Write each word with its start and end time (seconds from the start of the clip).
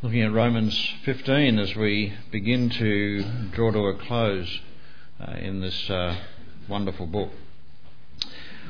looking 0.00 0.22
at 0.22 0.32
Romans 0.32 0.94
15 1.04 1.58
as 1.58 1.74
we 1.74 2.12
begin 2.30 2.70
to 2.70 3.24
draw 3.50 3.72
to 3.72 3.80
a 3.80 3.94
close 3.94 4.60
uh, 5.20 5.32
in 5.32 5.60
this 5.60 5.90
uh, 5.90 6.16
wonderful 6.68 7.04
book. 7.04 7.30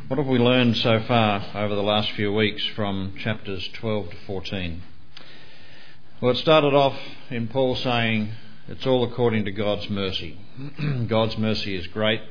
What 0.06 0.17
have 0.17 0.27
we 0.27 0.38
learned 0.38 0.79
so 0.79 1.01
far 1.01 1.45
over 1.54 1.75
the 1.75 1.83
last 1.83 2.12
few 2.12 2.33
weeks 2.33 2.64
from 2.69 3.12
chapters 3.19 3.69
12 3.75 4.09
to 4.09 4.17
14? 4.27 4.83
Well, 6.22 6.31
it 6.31 6.38
started 6.38 6.72
off 6.72 6.99
in 7.29 7.49
Paul 7.49 7.76
saying 7.76 8.33
it's 8.67 8.87
all 8.87 9.04
according 9.04 9.45
to 9.45 9.53
God's 9.53 9.90
mercy. 9.90 10.38
God's 11.08 11.37
mercy 11.37 11.76
is 11.76 11.87
great. 11.88 12.22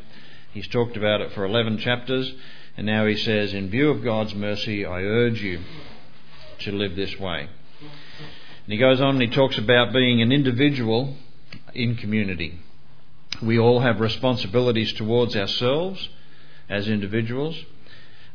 He's 0.52 0.68
talked 0.70 0.98
about 0.98 1.22
it 1.22 1.34
for 1.34 1.46
11 1.46 1.78
chapters, 1.78 2.34
and 2.76 2.88
now 2.88 3.06
he 3.06 3.16
says, 3.16 3.54
In 3.54 3.70
view 3.70 3.92
of 3.92 4.04
God's 4.04 4.34
mercy, 4.34 4.88
I 4.88 5.02
urge 5.02 5.40
you 5.44 5.62
to 6.62 6.72
live 6.72 6.96
this 6.96 7.16
way. 7.20 7.50
And 8.68 8.74
he 8.74 8.80
goes 8.80 9.00
on 9.00 9.16
and 9.16 9.22
he 9.22 9.30
talks 9.30 9.58
about 9.58 9.94
being 9.94 10.22
an 10.22 10.34
individual 10.34 11.16
in 11.74 11.96
community. 11.96 12.60
We 13.42 13.58
all 13.58 13.80
have 13.80 14.02
responsibilities 14.02 14.92
towards 14.92 15.38
ourselves 15.38 16.10
as 16.68 16.90
individuals, 16.90 17.58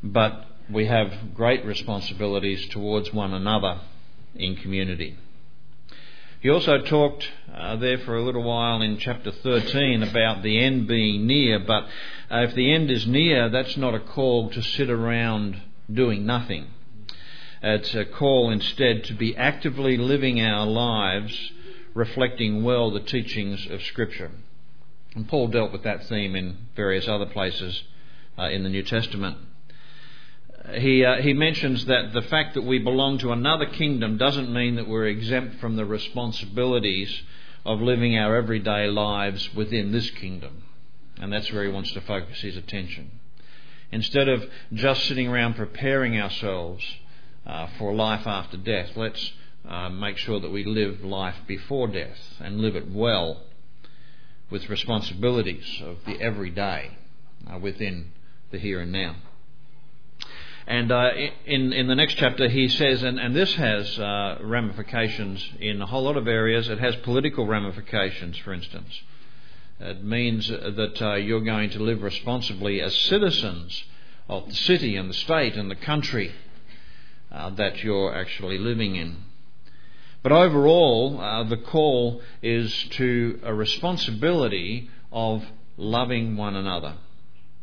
but 0.03 0.47
we 0.71 0.87
have 0.87 1.35
great 1.35 1.67
responsibilities 1.67 2.67
towards 2.69 3.13
one 3.13 3.35
another 3.35 3.83
in 4.35 4.57
community. 4.57 5.19
He 6.41 6.49
also 6.49 6.79
talked 6.79 7.31
uh, 7.55 7.77
there 7.77 7.99
for 7.99 8.17
a 8.17 8.23
little 8.23 8.43
while 8.43 8.81
in 8.81 8.97
chapter 8.97 9.33
13 9.33 10.03
about 10.03 10.43
the 10.43 10.65
end 10.65 10.89
being 10.89 11.27
near, 11.27 11.59
but 11.59 11.85
uh, 12.31 12.39
if 12.45 12.55
the 12.55 12.73
end 12.73 12.91
is 12.91 13.07
near, 13.07 13.51
that's 13.51 13.77
not 13.77 13.95
a 13.95 14.01
call 14.01 14.49
to 14.49 14.63
sit 14.63 14.89
around 14.89 15.61
doing 15.93 16.25
nothing. 16.25 16.69
It's 17.63 17.95
a 17.95 18.05
call 18.05 18.51
instead 18.51 19.05
to 19.05 19.15
be 19.15 19.37
actively 19.37 19.97
living 19.97 20.41
our 20.41 20.67
lives 20.67 21.53
reflecting 21.95 22.65
well 22.65 22.91
the 22.91 23.01
teachings 23.01 23.67
of 23.71 23.83
Scripture. 23.83 24.33
And 25.15 25.29
Paul 25.29 25.49
dealt 25.49 25.73
with 25.73 25.85
that 25.85 26.07
theme 26.07 26.35
in 26.35 26.57
various 26.75 27.07
other 27.07 27.27
places 27.27 27.85
uh, 28.39 28.49
in 28.49 28.65
the 28.65 28.69
New 28.69 28.83
Testament. 28.83 29.37
He, 30.75 31.05
uh, 31.05 31.21
he 31.21 31.35
mentions 31.35 31.85
that 31.87 32.13
the 32.13 32.23
fact 32.23 32.55
that 32.55 32.63
we 32.63 32.79
belong 32.79 33.19
to 33.19 33.33
another 33.33 33.67
kingdom 33.67 34.17
doesn't 34.17 34.53
mean 34.53 34.77
that 34.77 34.89
we're 34.89 35.07
exempt 35.07 35.61
from 35.61 35.77
the 35.77 35.85
responsibilities 35.85 37.23
of 37.65 37.81
living 37.81 38.17
our 38.17 38.37
everyday 38.37 38.87
lives 38.89 39.53
within 39.55 39.93
this 39.93 40.11
kingdom. 40.11 40.65
And 41.19 41.33
that's 41.33 41.53
where 41.53 41.65
he 41.65 41.71
wants 41.71 41.93
to 41.93 42.01
focus 42.01 42.41
his 42.41 42.57
attention. 42.57 43.21
Instead 43.91 44.29
of 44.29 44.49
just 44.73 45.05
sitting 45.05 45.29
around 45.29 45.55
preparing 45.55 46.19
ourselves 46.19 46.83
uh, 47.47 47.69
for 47.79 47.95
life 47.95 48.27
after 48.27 48.57
death. 48.57 48.91
Let's 48.97 49.33
uh, 49.69 49.89
make 49.89 50.17
sure 50.17 50.41
that 50.41 50.51
we 50.51 50.65
live 50.65 51.05
life 51.05 51.37
before 51.47 51.89
death 51.89 52.19
and 52.41 52.61
live 52.61 52.77
it 52.77 52.91
well 52.91 53.43
with 54.51 54.69
responsibilities 54.69 55.81
of 55.83 55.99
the 56.05 56.21
everyday 56.21 56.97
uh, 57.51 57.59
within 57.59 58.13
the 58.51 58.59
here 58.59 58.81
and 58.81 58.93
now. 58.93 59.17
And 60.67 60.93
uh, 60.93 61.11
in, 61.45 61.73
in 61.73 61.89
the 61.89 61.95
next 61.95 62.15
chapter, 62.15 62.49
he 62.49 62.69
says, 62.69 63.03
and, 63.03 63.19
and 63.19 63.35
this 63.35 63.53
has 63.55 63.99
uh, 63.99 64.39
ramifications 64.43 65.45
in 65.59 65.83
a 65.83 65.87
whole 65.87 66.05
lot 66.05 66.17
of 66.17 66.29
areas. 66.29 66.69
It 66.69 66.79
has 66.79 66.95
political 66.97 67.47
ramifications, 67.47 68.39
for 68.39 68.53
instance. 68.53 69.03
It 69.81 70.05
means 70.05 70.47
that 70.49 71.03
uh, 71.03 71.15
you're 71.15 71.41
going 71.41 71.71
to 71.71 71.83
live 71.83 72.03
responsibly 72.03 72.81
as 72.81 72.95
citizens 72.95 73.83
of 74.29 74.49
the 74.49 74.55
city 74.55 74.97
and 74.97 75.11
the 75.11 75.15
state 75.15 75.57
and 75.57 75.69
the 75.69 75.77
country 75.77 76.33
uh, 77.33 77.51
that 77.51 77.83
you're 77.83 78.15
actually 78.15 78.59
living 78.59 78.95
in. 78.95 79.17
But 80.23 80.33
overall, 80.33 81.21
uh, 81.21 81.45
the 81.45 81.57
call 81.57 82.21
is 82.43 82.73
to 82.91 83.41
a 83.43 83.53
responsibility 83.53 84.89
of 85.11 85.43
loving 85.77 86.37
one 86.37 86.55
another. 86.55 86.95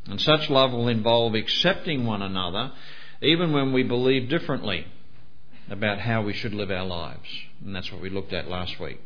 And 0.08 0.20
such 0.20 0.50
love 0.50 0.72
will 0.72 0.88
involve 0.88 1.36
accepting 1.36 2.06
one 2.06 2.22
another 2.22 2.72
even 3.22 3.54
when 3.54 3.74
we 3.74 3.84
believe 3.84 4.30
differently 4.30 4.86
about 5.70 6.00
how 6.00 6.24
we 6.24 6.34
should 6.34 6.54
live 6.54 6.72
our 6.72 6.86
lives. 6.86 7.30
And 7.64 7.76
that's 7.76 7.92
what 7.92 8.02
we 8.02 8.10
looked 8.10 8.34
at 8.34 8.48
last 8.48 8.80
week. 8.80 9.00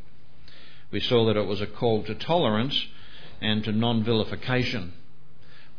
We 0.91 0.99
saw 0.99 1.25
that 1.25 1.37
it 1.37 1.47
was 1.47 1.61
a 1.61 1.67
call 1.67 2.03
to 2.03 2.15
tolerance 2.15 2.87
and 3.41 3.63
to 3.65 3.71
non 3.71 4.03
vilification. 4.03 4.93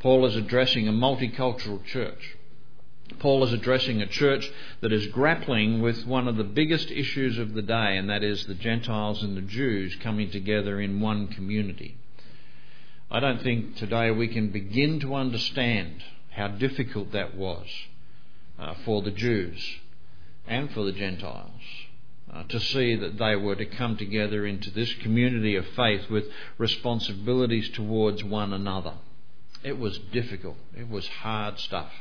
Paul 0.00 0.26
is 0.26 0.36
addressing 0.36 0.86
a 0.86 0.92
multicultural 0.92 1.84
church. 1.84 2.36
Paul 3.18 3.44
is 3.44 3.52
addressing 3.52 4.00
a 4.00 4.06
church 4.06 4.50
that 4.80 4.92
is 4.92 5.06
grappling 5.08 5.82
with 5.82 6.06
one 6.06 6.26
of 6.26 6.36
the 6.36 6.44
biggest 6.44 6.90
issues 6.90 7.38
of 7.38 7.52
the 7.52 7.62
day, 7.62 7.96
and 7.96 8.08
that 8.08 8.22
is 8.22 8.46
the 8.46 8.54
Gentiles 8.54 9.22
and 9.22 9.36
the 9.36 9.42
Jews 9.42 9.94
coming 10.02 10.30
together 10.30 10.80
in 10.80 11.00
one 11.00 11.28
community. 11.28 11.96
I 13.10 13.20
don't 13.20 13.42
think 13.42 13.76
today 13.76 14.10
we 14.10 14.28
can 14.28 14.48
begin 14.48 15.00
to 15.00 15.14
understand 15.14 16.02
how 16.30 16.48
difficult 16.48 17.12
that 17.12 17.36
was 17.36 17.66
uh, 18.58 18.74
for 18.84 19.02
the 19.02 19.10
Jews 19.10 19.62
and 20.46 20.70
for 20.72 20.84
the 20.84 20.92
Gentiles 20.92 21.60
uh, 22.32 22.42
to 22.44 22.58
see 22.58 22.96
that 22.96 23.18
they 23.18 23.36
were 23.36 23.54
to 23.54 23.66
come 23.66 23.96
together 23.96 24.46
into 24.46 24.70
this 24.70 24.92
community 24.94 25.56
of 25.56 25.66
faith 25.76 26.10
with 26.10 26.24
responsibilities 26.58 27.68
towards 27.70 28.24
one 28.24 28.52
another. 28.52 28.94
It 29.62 29.78
was 29.78 29.98
difficult, 29.98 30.56
it 30.76 30.88
was 30.88 31.06
hard 31.06 31.58
stuff. 31.58 31.92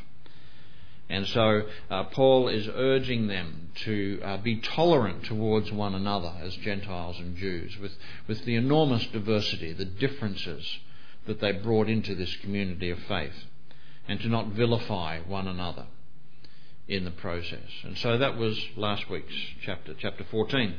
And 1.10 1.28
so 1.28 1.64
uh, 1.90 2.06
Paul 2.06 2.48
is 2.48 2.68
urging 2.74 3.28
them 3.28 3.70
to 3.86 4.20
uh, 4.24 4.38
be 4.38 4.58
tolerant 4.58 5.26
towards 5.26 5.72
one 5.72 5.94
another 5.94 6.34
as 6.42 6.56
Gentiles 6.56 7.20
and 7.20 7.36
Jews, 7.36 7.78
with, 7.78 7.92
with 8.28 8.46
the 8.46 8.56
enormous 8.56 9.06
diversity, 9.08 9.74
the 9.74 9.86
differences 9.86 10.80
that 11.28 11.40
they 11.40 11.52
brought 11.52 11.90
into 11.90 12.16
this 12.16 12.36
community 12.38 12.90
of 12.90 13.00
faith, 13.00 13.36
and 14.08 14.20
to 14.22 14.28
not 14.28 14.48
vilify 14.48 15.20
one 15.20 15.48
another 15.48 15.86
in 16.88 17.06
the 17.06 17.12
process. 17.12 17.70
And 17.84 17.98
so 17.98 18.18
that 18.18 18.38
was 18.38 18.62
last 18.76 19.10
week's 19.10 19.36
chapter, 19.62 19.94
chapter 19.98 20.26
14. 20.30 20.76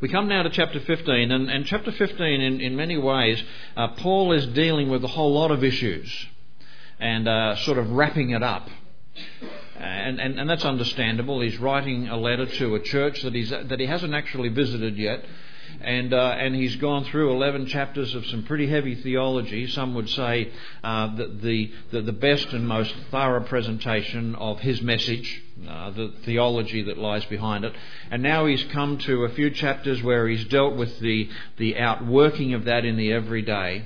We 0.00 0.08
come 0.08 0.28
now 0.28 0.42
to 0.42 0.50
chapter 0.50 0.80
15, 0.80 1.30
and, 1.30 1.50
and 1.50 1.66
chapter 1.66 1.92
15, 1.92 2.40
in, 2.40 2.60
in 2.60 2.74
many 2.74 2.96
ways, 2.96 3.42
uh, 3.76 3.88
Paul 3.88 4.32
is 4.32 4.46
dealing 4.46 4.88
with 4.88 5.04
a 5.04 5.08
whole 5.08 5.34
lot 5.34 5.50
of 5.50 5.62
issues 5.62 6.26
and 6.98 7.28
uh, 7.28 7.56
sort 7.56 7.78
of 7.78 7.90
wrapping 7.90 8.30
it 8.30 8.42
up 8.42 8.68
and, 9.78 10.20
and, 10.20 10.38
and 10.38 10.48
that's 10.48 10.64
understandable. 10.64 11.40
He's 11.40 11.58
writing 11.58 12.08
a 12.08 12.16
letter 12.16 12.46
to 12.46 12.74
a 12.74 12.80
church 12.80 13.22
that, 13.22 13.34
he's, 13.34 13.50
that 13.50 13.80
he 13.80 13.86
hasn't 13.86 14.14
actually 14.14 14.48
visited 14.48 14.96
yet. 14.96 15.24
And, 15.80 16.12
uh, 16.12 16.36
and 16.38 16.54
he's 16.54 16.76
gone 16.76 17.04
through 17.04 17.30
11 17.30 17.66
chapters 17.66 18.14
of 18.14 18.26
some 18.26 18.42
pretty 18.42 18.68
heavy 18.68 18.96
theology. 18.96 19.66
Some 19.68 19.94
would 19.94 20.10
say 20.10 20.52
uh, 20.84 21.14
the, 21.16 21.70
the, 21.90 22.00
the, 22.02 22.12
best 22.12 22.48
and 22.48 22.68
most 22.68 22.94
thorough 23.10 23.44
presentation 23.44 24.34
of 24.34 24.60
his 24.60 24.82
message, 24.82 25.42
uh, 25.66 25.90
the 25.90 26.12
theology 26.24 26.82
that 26.82 26.98
lies 26.98 27.24
behind 27.26 27.64
it. 27.64 27.72
And 28.10 28.22
now 28.22 28.46
he's 28.46 28.64
come 28.64 28.98
to 28.98 29.24
a 29.24 29.30
few 29.30 29.50
chapters 29.50 30.02
where 30.02 30.28
he's 30.28 30.44
dealt 30.46 30.76
with 30.76 30.98
the, 30.98 31.30
the 31.56 31.78
outworking 31.78 32.52
of 32.52 32.64
that 32.64 32.84
in 32.84 32.96
the 32.96 33.12
everyday 33.12 33.84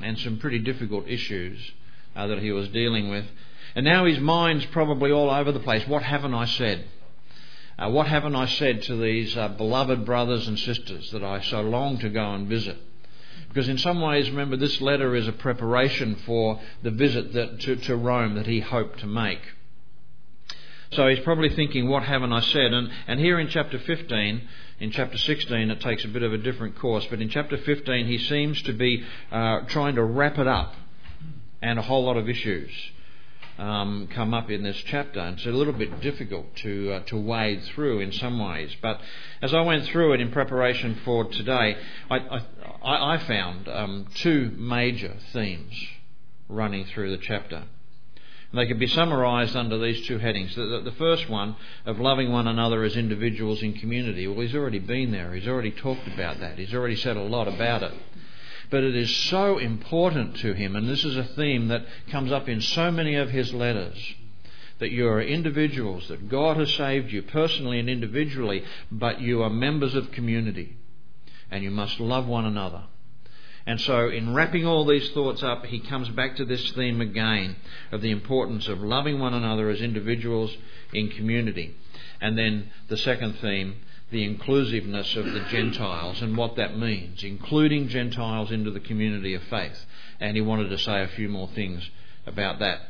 and 0.00 0.18
some 0.18 0.38
pretty 0.38 0.60
difficult 0.60 1.06
issues 1.08 1.72
uh, 2.16 2.26
that 2.28 2.38
he 2.38 2.52
was 2.52 2.68
dealing 2.68 3.10
with. 3.10 3.26
And 3.74 3.84
now 3.84 4.04
his 4.04 4.20
mind's 4.20 4.66
probably 4.66 5.10
all 5.10 5.30
over 5.30 5.50
the 5.50 5.60
place. 5.60 5.86
What 5.88 6.02
haven't 6.02 6.34
I 6.34 6.46
said? 6.46 6.84
Uh, 7.76 7.90
what 7.90 8.06
haven't 8.06 8.36
I 8.36 8.46
said 8.46 8.82
to 8.82 8.96
these 8.96 9.36
uh, 9.36 9.48
beloved 9.48 10.04
brothers 10.04 10.46
and 10.46 10.58
sisters 10.58 11.10
that 11.10 11.24
I 11.24 11.40
so 11.40 11.60
long 11.60 11.98
to 11.98 12.08
go 12.08 12.34
and 12.34 12.48
visit? 12.48 12.76
Because 13.48 13.68
in 13.68 13.78
some 13.78 14.00
ways, 14.00 14.30
remember, 14.30 14.56
this 14.56 14.80
letter 14.80 15.16
is 15.16 15.26
a 15.26 15.32
preparation 15.32 16.16
for 16.24 16.60
the 16.82 16.92
visit 16.92 17.32
that, 17.32 17.60
to, 17.60 17.76
to 17.76 17.96
Rome 17.96 18.36
that 18.36 18.46
he 18.46 18.60
hoped 18.60 19.00
to 19.00 19.06
make. 19.06 19.40
So 20.92 21.08
he's 21.08 21.20
probably 21.20 21.50
thinking, 21.50 21.88
what 21.88 22.04
haven't 22.04 22.32
I 22.32 22.40
said? 22.40 22.72
And, 22.72 22.90
and 23.08 23.18
here 23.18 23.40
in 23.40 23.48
chapter 23.48 23.80
15, 23.80 24.48
in 24.78 24.90
chapter 24.92 25.18
16, 25.18 25.70
it 25.70 25.80
takes 25.80 26.04
a 26.04 26.08
bit 26.08 26.22
of 26.22 26.32
a 26.32 26.38
different 26.38 26.78
course, 26.78 27.06
but 27.10 27.20
in 27.20 27.28
chapter 27.28 27.56
15, 27.56 28.06
he 28.06 28.18
seems 28.18 28.62
to 28.62 28.72
be 28.72 29.04
uh, 29.32 29.62
trying 29.62 29.96
to 29.96 30.04
wrap 30.04 30.38
it 30.38 30.46
up 30.46 30.74
and 31.60 31.80
a 31.80 31.82
whole 31.82 32.04
lot 32.04 32.16
of 32.16 32.28
issues 32.28 32.70
um, 33.58 34.08
come 34.12 34.34
up 34.34 34.50
in 34.50 34.62
this 34.62 34.76
chapter. 34.86 35.20
It's 35.28 35.46
a 35.46 35.50
little 35.50 35.72
bit 35.72 36.00
difficult 36.00 36.54
to 36.56 36.92
uh, 36.92 37.00
to 37.06 37.16
wade 37.16 37.62
through 37.74 38.00
in 38.00 38.12
some 38.12 38.38
ways. 38.38 38.74
But 38.82 39.00
as 39.42 39.54
I 39.54 39.60
went 39.60 39.86
through 39.86 40.14
it 40.14 40.20
in 40.20 40.30
preparation 40.30 41.00
for 41.04 41.24
today, 41.24 41.76
I, 42.10 42.16
I, 42.82 43.14
I 43.14 43.18
found 43.26 43.68
um, 43.68 44.06
two 44.14 44.52
major 44.56 45.16
themes 45.32 45.72
running 46.48 46.84
through 46.86 47.16
the 47.16 47.22
chapter. 47.22 47.64
They 48.52 48.68
could 48.68 48.78
be 48.78 48.86
summarised 48.86 49.56
under 49.56 49.78
these 49.78 50.06
two 50.06 50.18
headings. 50.18 50.54
The, 50.54 50.66
the, 50.66 50.90
the, 50.90 50.96
first 50.96 51.28
one 51.28 51.56
of 51.86 51.98
loving 51.98 52.30
one 52.30 52.46
another 52.46 52.84
as 52.84 52.96
individuals 52.96 53.64
in 53.64 53.72
community. 53.72 54.28
Well, 54.28 54.42
he's 54.42 54.54
already 54.54 54.78
been 54.78 55.10
there. 55.10 55.34
He's 55.34 55.48
already 55.48 55.72
talked 55.72 56.06
about 56.06 56.38
that. 56.38 56.56
He's 56.56 56.72
already 56.72 56.94
said 56.94 57.16
a 57.16 57.22
lot 57.22 57.48
about 57.48 57.82
it 57.82 57.92
but 58.70 58.84
it 58.84 58.96
is 58.96 59.14
so 59.28 59.58
important 59.58 60.36
to 60.38 60.52
him, 60.54 60.76
and 60.76 60.88
this 60.88 61.04
is 61.04 61.16
a 61.16 61.24
theme 61.24 61.68
that 61.68 61.84
comes 62.10 62.32
up 62.32 62.48
in 62.48 62.60
so 62.60 62.90
many 62.90 63.14
of 63.16 63.30
his 63.30 63.52
letters, 63.52 64.14
that 64.78 64.90
you 64.90 65.06
are 65.08 65.22
individuals, 65.22 66.08
that 66.08 66.28
God 66.28 66.56
has 66.56 66.72
saved 66.74 67.12
you 67.12 67.22
personally 67.22 67.78
and 67.78 67.88
individually, 67.88 68.64
but 68.90 69.20
you 69.20 69.42
are 69.42 69.50
members 69.50 69.94
of 69.94 70.10
community 70.10 70.76
and 71.50 71.62
you 71.62 71.70
must 71.70 72.00
love 72.00 72.26
one 72.26 72.44
another. 72.44 72.82
And 73.66 73.80
so, 73.80 74.08
in 74.08 74.34
wrapping 74.34 74.66
all 74.66 74.84
these 74.84 75.10
thoughts 75.12 75.42
up, 75.42 75.64
he 75.64 75.80
comes 75.80 76.08
back 76.10 76.36
to 76.36 76.44
this 76.44 76.70
theme 76.72 77.00
again 77.00 77.56
of 77.92 78.02
the 78.02 78.10
importance 78.10 78.68
of 78.68 78.80
loving 78.80 79.20
one 79.20 79.32
another 79.32 79.70
as 79.70 79.80
individuals 79.80 80.54
in 80.92 81.08
community. 81.10 81.74
And 82.20 82.36
then 82.36 82.70
the 82.88 82.98
second 82.98 83.38
theme, 83.38 83.76
the 84.10 84.24
inclusiveness 84.24 85.16
of 85.16 85.24
the 85.24 85.40
Gentiles 85.50 86.22
and 86.22 86.36
what 86.36 86.56
that 86.56 86.78
means, 86.78 87.24
including 87.24 87.88
Gentiles 87.88 88.52
into 88.52 88.70
the 88.70 88.80
community 88.80 89.34
of 89.34 89.42
faith. 89.44 89.84
And 90.20 90.36
he 90.36 90.42
wanted 90.42 90.68
to 90.68 90.78
say 90.78 91.02
a 91.02 91.08
few 91.08 91.28
more 91.28 91.48
things 91.48 91.88
about 92.26 92.60
that. 92.60 92.80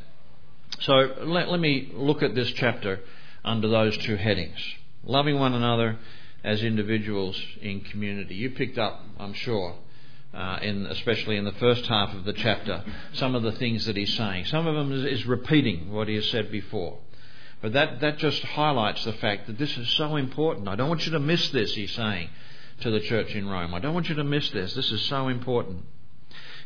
So 0.81 0.93
let, 1.23 1.49
let 1.49 1.61
me 1.61 1.91
look 1.95 2.23
at 2.23 2.35
this 2.35 2.51
chapter 2.53 3.01
under 3.45 3.69
those 3.69 3.97
two 3.99 4.17
headings 4.17 4.59
loving 5.07 5.39
one 5.39 5.55
another 5.55 5.99
as 6.43 6.63
individuals 6.63 7.41
in 7.61 7.81
community. 7.81 8.35
You 8.35 8.51
picked 8.51 8.79
up, 8.79 9.01
I'm 9.19 9.33
sure, 9.33 9.75
uh, 10.33 10.59
in, 10.63 10.87
especially 10.87 11.37
in 11.37 11.45
the 11.45 11.53
first 11.53 11.87
half 11.87 12.15
of 12.15 12.25
the 12.25 12.33
chapter, 12.33 12.85
some 13.15 13.35
of 13.35 13.43
the 13.43 13.53
things 13.53 13.87
that 13.87 13.97
he's 13.97 14.15
saying. 14.15 14.47
Some 14.47 14.67
of 14.67 14.75
them 14.75 14.93
is, 14.93 15.21
is 15.21 15.27
repeating 15.27 15.93
what 15.93 16.09
he 16.09 16.17
has 16.17 16.29
said 16.31 16.51
before. 16.51 16.99
But 17.65 17.73
that, 17.73 18.01
that 18.01 18.19
just 18.19 18.43
highlights 18.43 19.07
the 19.07 19.15
fact 19.15 19.47
that 19.47 19.57
this 19.57 19.75
is 19.79 19.89
so 19.89 20.17
important. 20.17 20.69
I 20.69 20.77
don't 20.77 20.91
want 20.91 21.07
you 21.07 21.13
to 21.13 21.19
miss 21.19 21.49
this, 21.49 21.75
he's 21.75 21.93
saying 21.93 22.29
to 22.83 22.91
the 22.91 23.01
church 23.01 23.35
in 23.35 23.49
Rome. 23.49 23.73
I 23.73 23.79
don't 23.79 23.95
want 23.95 24.11
you 24.11 24.17
to 24.17 24.23
miss 24.23 24.51
this. 24.51 24.75
This 24.75 24.93
is 24.93 25.01
so 25.07 25.29
important. 25.29 25.87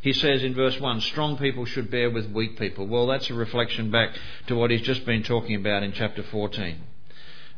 He 0.03 0.13
says 0.13 0.43
in 0.43 0.57
verse 0.57 0.81
1 0.81 1.01
strong 1.03 1.39
people 1.39 1.67
should 1.67 1.89
bear 1.89 2.11
with 2.11 2.33
weak 2.33 2.59
people. 2.59 2.89
Well, 2.89 3.07
that's 3.07 3.31
a 3.31 3.35
reflection 3.35 3.93
back 3.93 4.17
to 4.49 4.57
what 4.57 4.73
he's 4.73 4.81
just 4.81 5.07
been 5.07 5.23
talking 5.23 5.55
about 5.55 5.85
in 5.85 5.93
chapter 5.93 6.25
14. 6.25 6.81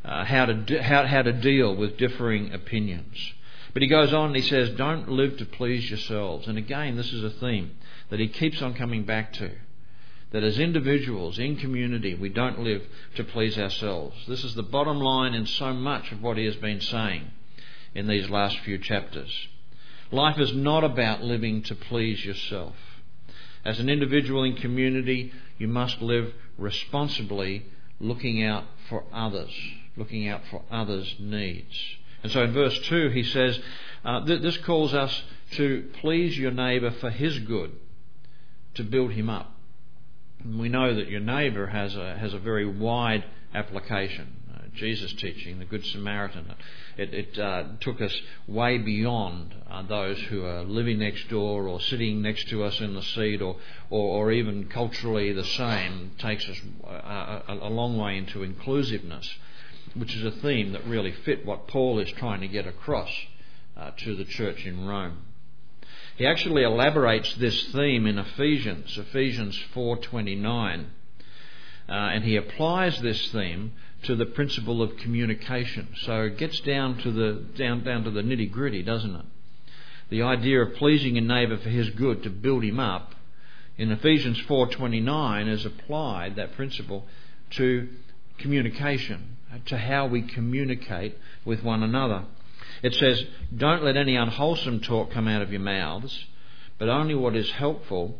Uh, 0.05 0.23
how, 0.23 0.45
to 0.45 0.53
de- 0.53 0.83
how, 0.83 1.07
how 1.07 1.23
to 1.23 1.33
deal 1.33 1.75
with 1.75 1.97
differing 1.97 2.53
opinions. 2.53 3.17
But 3.73 3.81
he 3.81 3.87
goes 3.87 4.13
on 4.13 4.27
and 4.27 4.35
he 4.35 4.43
says, 4.43 4.69
Don't 4.77 5.09
live 5.09 5.37
to 5.37 5.47
please 5.47 5.89
yourselves. 5.89 6.47
And 6.47 6.59
again, 6.59 6.95
this 6.95 7.11
is 7.11 7.23
a 7.23 7.31
theme 7.31 7.71
that 8.11 8.19
he 8.19 8.27
keeps 8.27 8.61
on 8.61 8.75
coming 8.75 9.03
back 9.03 9.33
to. 9.33 9.49
That 10.31 10.43
as 10.43 10.59
individuals, 10.59 11.37
in 11.39 11.57
community, 11.57 12.15
we 12.15 12.29
don't 12.29 12.59
live 12.59 12.83
to 13.15 13.23
please 13.23 13.57
ourselves. 13.57 14.15
This 14.27 14.43
is 14.43 14.55
the 14.55 14.63
bottom 14.63 14.99
line 14.99 15.33
in 15.33 15.45
so 15.45 15.73
much 15.73 16.11
of 16.11 16.21
what 16.21 16.37
he 16.37 16.45
has 16.45 16.55
been 16.55 16.79
saying 16.79 17.31
in 17.93 18.07
these 18.07 18.29
last 18.29 18.57
few 18.59 18.77
chapters. 18.77 19.31
Life 20.11 20.39
is 20.39 20.53
not 20.53 20.83
about 20.83 21.21
living 21.21 21.63
to 21.63 21.75
please 21.75 22.23
yourself. 22.23 22.75
As 23.63 23.79
an 23.79 23.89
individual 23.89 24.43
in 24.43 24.55
community, 24.55 25.33
you 25.57 25.67
must 25.67 26.01
live 26.01 26.33
responsibly, 26.57 27.65
looking 27.99 28.43
out 28.43 28.63
for 28.89 29.03
others, 29.13 29.51
looking 29.95 30.27
out 30.27 30.41
for 30.49 30.63
others' 30.71 31.15
needs. 31.19 31.77
And 32.23 32.31
so 32.31 32.43
in 32.43 32.53
verse 32.53 32.77
2, 32.79 33.09
he 33.09 33.23
says, 33.23 33.59
uh, 34.03 34.25
th- 34.25 34.41
This 34.41 34.57
calls 34.57 34.93
us 34.93 35.23
to 35.51 35.89
please 35.99 36.37
your 36.37 36.51
neighbour 36.51 36.91
for 36.91 37.09
his 37.09 37.39
good, 37.39 37.71
to 38.75 38.83
build 38.83 39.11
him 39.11 39.29
up. 39.29 39.57
We 40.45 40.69
know 40.69 40.95
that 40.95 41.09
your 41.09 41.19
neighbour 41.19 41.67
has 41.67 41.95
a, 41.95 42.17
has 42.17 42.33
a 42.33 42.39
very 42.39 42.65
wide 42.65 43.23
application. 43.53 44.37
Uh, 44.53 44.59
Jesus' 44.73 45.13
teaching, 45.13 45.59
the 45.59 45.65
Good 45.65 45.85
Samaritan, 45.85 46.53
it, 46.97 47.13
it 47.13 47.39
uh, 47.39 47.63
took 47.79 48.01
us 48.01 48.13
way 48.47 48.77
beyond 48.77 49.53
uh, 49.69 49.83
those 49.83 50.19
who 50.29 50.45
are 50.45 50.63
living 50.63 50.99
next 50.99 51.29
door 51.29 51.67
or 51.67 51.79
sitting 51.79 52.21
next 52.21 52.49
to 52.49 52.63
us 52.63 52.79
in 52.79 52.93
the 52.93 53.03
seat 53.03 53.41
or, 53.41 53.57
or, 53.89 54.25
or 54.25 54.31
even 54.31 54.67
culturally 54.67 55.31
the 55.33 55.45
same. 55.45 56.11
It 56.15 56.21
takes 56.21 56.47
us 56.47 56.57
a, 56.85 57.43
a, 57.47 57.57
a 57.61 57.69
long 57.69 57.97
way 57.97 58.17
into 58.17 58.43
inclusiveness 58.43 59.29
which 59.93 60.15
is 60.15 60.23
a 60.23 60.31
theme 60.31 60.71
that 60.71 60.85
really 60.85 61.11
fit 61.11 61.45
what 61.45 61.67
Paul 61.67 61.99
is 61.99 62.11
trying 62.13 62.41
to 62.41 62.47
get 62.47 62.65
across 62.65 63.09
uh, 63.75 63.91
to 63.97 64.15
the 64.15 64.25
church 64.25 64.65
in 64.65 64.85
Rome. 64.87 65.17
He 66.21 66.27
actually 66.27 66.61
elaborates 66.61 67.33
this 67.33 67.63
theme 67.71 68.05
in 68.05 68.19
Ephesians, 68.19 68.95
Ephesians 68.95 69.57
4:29, 69.73 70.85
uh, 71.89 71.91
and 71.91 72.23
he 72.23 72.35
applies 72.35 73.01
this 73.01 73.31
theme 73.31 73.71
to 74.03 74.13
the 74.13 74.27
principle 74.27 74.83
of 74.83 74.97
communication. 74.97 75.87
So 76.01 76.25
it 76.25 76.37
gets 76.37 76.59
down 76.59 76.99
to 76.99 77.11
the 77.11 77.43
down 77.57 77.83
down 77.83 78.03
to 78.03 78.11
the 78.11 78.21
nitty 78.21 78.51
gritty, 78.51 78.83
doesn't 78.83 79.15
it? 79.15 79.25
The 80.09 80.21
idea 80.21 80.61
of 80.61 80.75
pleasing 80.75 81.17
a 81.17 81.21
neighbour 81.21 81.57
for 81.57 81.69
his 81.69 81.89
good 81.89 82.21
to 82.21 82.29
build 82.29 82.63
him 82.63 82.79
up 82.79 83.15
in 83.79 83.91
Ephesians 83.91 84.39
4:29 84.41 85.47
is 85.47 85.65
applied 85.65 86.35
that 86.35 86.55
principle 86.55 87.07
to 87.57 87.89
communication 88.37 89.37
to 89.65 89.75
how 89.75 90.05
we 90.05 90.21
communicate 90.21 91.17
with 91.45 91.63
one 91.63 91.81
another. 91.81 92.25
It 92.81 92.93
says, 92.95 93.23
Don't 93.55 93.83
let 93.83 93.97
any 93.97 94.15
unwholesome 94.15 94.81
talk 94.81 95.11
come 95.11 95.27
out 95.27 95.41
of 95.41 95.51
your 95.51 95.61
mouths, 95.61 96.25
but 96.77 96.89
only 96.89 97.15
what 97.15 97.35
is 97.35 97.49
helpful 97.51 98.19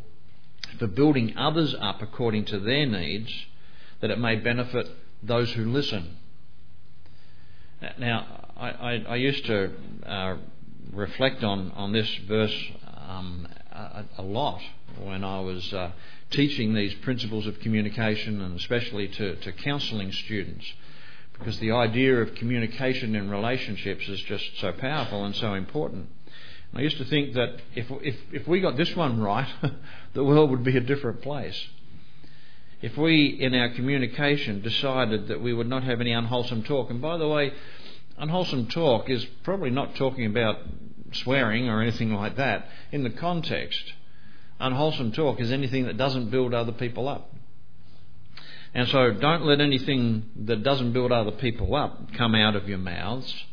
for 0.78 0.86
building 0.86 1.36
others 1.36 1.74
up 1.80 2.00
according 2.00 2.44
to 2.46 2.58
their 2.58 2.86
needs, 2.86 3.32
that 4.00 4.10
it 4.10 4.18
may 4.18 4.36
benefit 4.36 4.88
those 5.22 5.52
who 5.52 5.64
listen. 5.64 6.16
Now, 7.98 8.48
I, 8.56 8.70
I, 8.70 9.04
I 9.08 9.16
used 9.16 9.44
to 9.46 9.72
uh, 10.06 10.36
reflect 10.92 11.42
on, 11.42 11.72
on 11.72 11.92
this 11.92 12.08
verse 12.28 12.56
um, 13.08 13.48
a, 13.72 14.04
a, 14.18 14.22
lot 14.22 14.60
when 15.00 15.24
I 15.24 15.40
was 15.40 15.72
uh, 15.72 15.90
teaching 16.30 16.74
these 16.74 16.94
principles 16.96 17.46
of 17.46 17.58
communication 17.60 18.40
and 18.40 18.58
especially 18.58 19.08
to, 19.08 19.36
to 19.36 19.52
counselling 19.52 20.12
students 20.12 20.64
because 21.38 21.58
the 21.58 21.72
idea 21.72 22.20
of 22.20 22.34
communication 22.34 23.14
in 23.14 23.30
relationships 23.30 24.08
is 24.08 24.20
just 24.22 24.58
so 24.58 24.72
powerful 24.72 25.24
and 25.24 25.34
so 25.34 25.54
important. 25.54 26.08
I 26.74 26.80
used 26.80 26.98
to 26.98 27.04
think 27.04 27.34
that 27.34 27.60
if, 27.74 27.86
if, 27.90 28.16
if 28.32 28.48
we 28.48 28.60
got 28.60 28.76
this 28.76 28.96
one 28.96 29.20
right, 29.20 29.48
the 30.14 30.24
world 30.24 30.50
would 30.50 30.64
be 30.64 30.76
a 30.76 30.80
different 30.80 31.20
place. 31.20 31.68
If 32.80 32.96
we, 32.96 33.26
in 33.26 33.54
our 33.54 33.68
communication, 33.74 34.62
decided 34.62 35.28
that 35.28 35.40
we 35.40 35.52
would 35.52 35.68
not 35.68 35.84
have 35.84 36.00
any 36.00 36.12
unwholesome 36.12 36.64
talk, 36.64 36.90
and 36.90 37.00
by 37.00 37.16
the 37.18 37.28
way, 37.28 37.52
unwholesome 38.18 38.68
talk 38.68 39.10
is 39.10 39.24
probably 39.44 39.70
not 39.70 39.94
talking 39.96 40.26
about 40.26 40.58
swearing 41.12 41.68
or 41.68 41.82
anything 41.82 42.12
like 42.14 42.36
that. 42.36 42.68
In 42.90 43.04
the 43.04 43.10
context, 43.10 43.92
unwholesome 44.58 45.12
talk 45.12 45.40
is 45.40 45.52
anything 45.52 45.84
that 45.84 45.96
doesn't 45.96 46.30
build 46.30 46.54
other 46.54 46.72
people 46.72 47.06
up. 47.06 47.32
And 48.74 48.88
so 48.88 49.12
don't 49.12 49.44
let 49.44 49.60
anything 49.60 50.30
that 50.46 50.62
doesn't 50.62 50.92
build 50.92 51.12
other 51.12 51.32
people 51.32 51.74
up 51.74 52.12
come 52.16 52.34
out 52.34 52.56
of 52.56 52.68
your 52.68 52.78
mouths, 52.78 53.44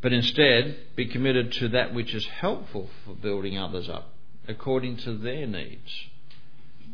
but 0.00 0.12
instead 0.12 0.76
be 0.94 1.06
committed 1.06 1.52
to 1.52 1.68
that 1.70 1.92
which 1.92 2.14
is 2.14 2.26
helpful 2.26 2.88
for 3.04 3.14
building 3.14 3.58
others 3.58 3.88
up 3.88 4.10
according 4.48 4.96
to 4.98 5.16
their 5.16 5.46
needs, 5.46 6.06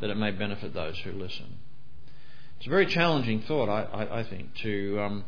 that 0.01 0.11
it 0.11 0.17
may 0.17 0.31
benefit 0.31 0.75
those 0.75 0.99
who 0.99 1.13
listen. 1.13 1.59
It's 2.59 2.67
a 2.67 2.71
very 2.71 2.87
challenging 2.87 3.43
thought, 3.43 3.69
I, 3.69 3.83
I, 3.85 4.21
I 4.21 4.25
think, 4.25 4.55
to 4.63 5.01
um, 5.01 5.25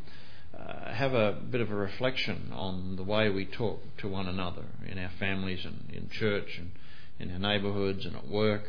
uh, 0.58 0.92
have 0.92 1.14
a 1.14 1.32
bit 1.32 1.60
of 1.60 1.70
a 1.70 1.74
reflection 1.74 2.50
on 2.52 2.96
the 2.96 3.04
way 3.04 3.30
we 3.30 3.46
talk 3.46 3.80
to 3.98 4.08
one 4.08 4.28
another 4.28 4.64
in 4.86 4.98
our 4.98 5.10
families 5.18 5.64
and 5.64 5.90
in 5.92 6.08
church 6.10 6.58
and 6.58 6.72
in 7.18 7.32
our 7.32 7.38
neighbourhoods 7.38 8.04
and 8.04 8.16
at 8.16 8.28
work 8.28 8.64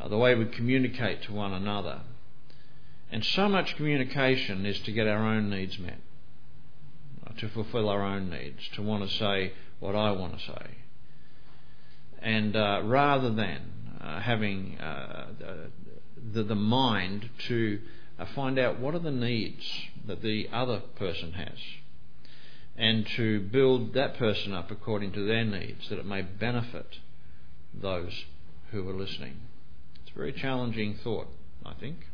uh, 0.00 0.08
the 0.08 0.18
way 0.18 0.34
we 0.34 0.46
communicate 0.46 1.22
to 1.24 1.32
one 1.32 1.52
another. 1.52 2.00
And 3.10 3.24
so 3.24 3.48
much 3.48 3.76
communication 3.76 4.66
is 4.66 4.78
to 4.80 4.92
get 4.92 5.06
our 5.06 5.24
own 5.24 5.48
needs 5.48 5.78
met, 5.78 5.98
uh, 7.26 7.32
to 7.38 7.48
fulfill 7.48 7.88
our 7.88 8.02
own 8.02 8.30
needs, 8.30 8.68
to 8.74 8.82
want 8.82 9.08
to 9.08 9.16
say 9.16 9.52
what 9.80 9.94
I 9.94 10.12
want 10.12 10.38
to 10.38 10.44
say. 10.44 10.66
And 12.20 12.54
uh, 12.54 12.82
rather 12.84 13.30
than 13.30 13.62
uh, 14.00 14.20
having 14.20 14.78
uh, 14.78 15.26
the, 16.32 16.42
the 16.42 16.54
mind 16.54 17.30
to 17.48 17.80
uh, 18.18 18.26
find 18.34 18.58
out 18.58 18.78
what 18.78 18.94
are 18.94 19.00
the 19.00 19.10
needs 19.10 19.64
that 20.06 20.22
the 20.22 20.48
other 20.52 20.80
person 20.96 21.32
has 21.32 21.58
and 22.76 23.06
to 23.16 23.40
build 23.40 23.94
that 23.94 24.16
person 24.18 24.52
up 24.52 24.70
according 24.70 25.12
to 25.12 25.26
their 25.26 25.44
needs 25.44 25.88
that 25.88 25.98
it 25.98 26.06
may 26.06 26.22
benefit 26.22 26.98
those 27.74 28.24
who 28.70 28.88
are 28.88 28.94
listening. 28.94 29.36
Very 30.14 30.32
challenging 30.32 30.98
thought, 31.02 31.28
I 31.64 31.74
think. 31.74 32.06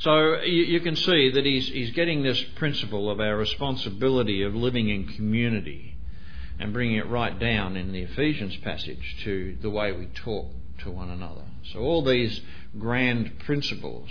So 0.00 0.42
you, 0.42 0.62
you, 0.64 0.80
can 0.80 0.94
see 0.94 1.32
that 1.32 1.44
he's, 1.44 1.66
he's 1.68 1.90
getting 1.90 2.22
this 2.22 2.40
principle 2.54 3.10
of 3.10 3.18
our 3.18 3.36
responsibility 3.36 4.42
of 4.42 4.54
living 4.54 4.88
in 4.88 5.08
community 5.08 5.96
and 6.60 6.72
bringing 6.72 6.96
it 6.96 7.08
right 7.08 7.36
down 7.38 7.76
in 7.76 7.92
the 7.92 8.02
Ephesians 8.02 8.56
passage 8.58 9.16
to 9.24 9.56
the 9.60 9.70
way 9.70 9.90
we 9.92 10.06
talk 10.06 10.46
to 10.78 10.90
one 10.90 11.10
another. 11.10 11.42
So 11.72 11.80
all 11.80 12.04
these 12.04 12.40
grand 12.78 13.40
principles 13.40 14.08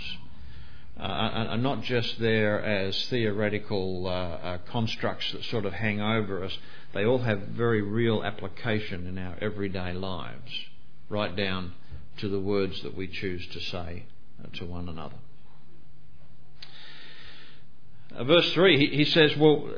uh, 0.98 1.04
are, 1.04 1.46
are, 1.48 1.56
not 1.56 1.82
just 1.82 2.18
there 2.18 2.62
as 2.62 3.06
theoretical 3.06 4.06
uh, 4.06 4.10
uh, 4.10 4.58
constructs 4.70 5.32
that 5.32 5.44
sort 5.44 5.64
of 5.64 5.72
hang 5.72 6.00
over 6.00 6.44
us. 6.44 6.56
They 6.92 7.04
all 7.04 7.18
have 7.18 7.40
very 7.48 7.82
real 7.82 8.22
application 8.22 9.06
in 9.06 9.16
our 9.16 9.36
everyday 9.40 9.92
lives, 9.92 10.50
right 11.08 11.34
down 11.34 11.72
to 12.18 12.28
the 12.28 12.40
words 12.40 12.82
that 12.82 12.96
we 12.96 13.06
choose 13.06 13.46
to 13.48 13.60
say 13.60 14.04
to 14.54 14.64
one 14.64 14.88
another. 14.88 15.16
Uh, 18.14 18.24
verse 18.24 18.52
3, 18.52 18.96
he, 18.96 19.04
says, 19.04 19.36
Well, 19.36 19.68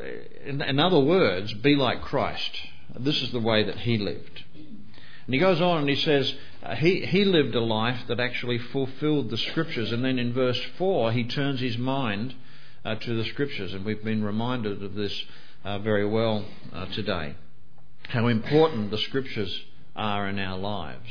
in, 0.45 0.79
other 0.79 1.01
words, 1.01 1.53
be 1.55 1.75
like 1.75 2.03
Christ. 2.03 2.51
This 2.99 3.23
is 3.23 3.33
the 3.33 3.41
way 3.41 3.65
that 3.65 3.79
he 3.79 3.99
lived. 3.99 4.45
And 4.55 5.35
he 5.35 5.39
goes 5.39 5.61
on 5.61 5.79
and 5.79 5.89
he 5.89 5.97
says, 5.97 6.35
uh, 6.63 6.75
he, 6.75 7.07
he 7.07 7.25
lived 7.25 7.55
a 7.55 7.61
life 7.61 8.01
that 8.09 8.21
actually 8.21 8.59
fulfilled 8.59 9.31
the 9.31 9.37
scriptures. 9.37 9.93
And 9.93 10.05
then 10.05 10.19
in 10.19 10.33
verse 10.33 10.61
4, 10.77 11.13
he 11.13 11.25
turns 11.25 11.61
his 11.61 11.79
mind 11.79 12.35
uh, 12.85 12.97
to 12.97 13.15
the 13.15 13.25
scriptures. 13.25 13.73
And 13.73 13.85
we've 13.85 14.03
been 14.03 14.25
reminded 14.25 14.83
of 14.83 14.95
this 14.95 15.25
uh, 15.65 15.79
very 15.79 16.07
well 16.07 16.45
uh, 16.73 16.87
today. 16.87 17.37
How 18.09 18.27
important 18.27 18.91
the 18.91 18.99
scriptures 18.99 19.65
are 19.95 20.29
in 20.29 20.39
our 20.39 20.59
lives. 20.59 21.09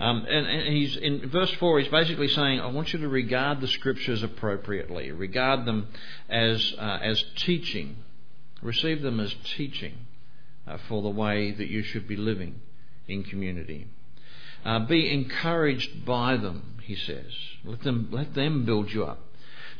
Um, 0.00 0.24
and, 0.26 0.46
and, 0.46 0.74
he's 0.74 0.96
in 0.96 1.28
verse 1.28 1.52
four. 1.60 1.78
He's 1.78 1.90
basically 1.90 2.28
saying, 2.28 2.58
"I 2.58 2.68
want 2.68 2.92
you 2.94 3.00
to 3.00 3.08
regard 3.08 3.60
the 3.60 3.68
scriptures 3.68 4.22
appropriately. 4.22 5.12
Regard 5.12 5.66
them 5.66 5.88
as 6.30 6.74
uh, 6.78 6.98
as 7.02 7.22
teaching. 7.36 7.96
Receive 8.62 9.02
them 9.02 9.20
as 9.20 9.34
teaching 9.56 9.92
uh, 10.66 10.78
for 10.88 11.02
the 11.02 11.10
way 11.10 11.52
that 11.52 11.68
you 11.68 11.82
should 11.82 12.08
be 12.08 12.16
living 12.16 12.60
in 13.08 13.24
community. 13.24 13.88
Uh, 14.64 14.78
be 14.86 15.12
encouraged 15.12 16.06
by 16.06 16.38
them." 16.38 16.78
He 16.84 16.96
says, 16.96 17.32
"Let 17.62 17.82
them 17.82 18.08
let 18.10 18.32
them 18.32 18.64
build 18.64 18.90
you 18.90 19.04
up." 19.04 19.20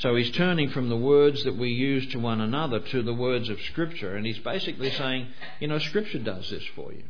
So 0.01 0.17
he's 0.17 0.31
turning 0.33 0.71
from 0.71 0.91
the 0.91 0.97
words 0.97 1.45
that 1.45 1.57
we 1.57 1.71
use 1.71 2.07
to 2.13 2.19
one 2.19 2.41
another 2.41 2.81
to 2.81 3.03
the 3.03 3.15
words 3.15 3.49
of 3.49 3.61
Scripture, 3.61 4.17
and 4.17 4.25
he's 4.25 4.39
basically 4.39 4.91
saying, 4.91 5.27
you 5.61 5.69
know, 5.69 5.79
Scripture 5.79 6.19
does 6.19 6.49
this 6.49 6.65
for 6.75 6.91
you. 6.91 7.03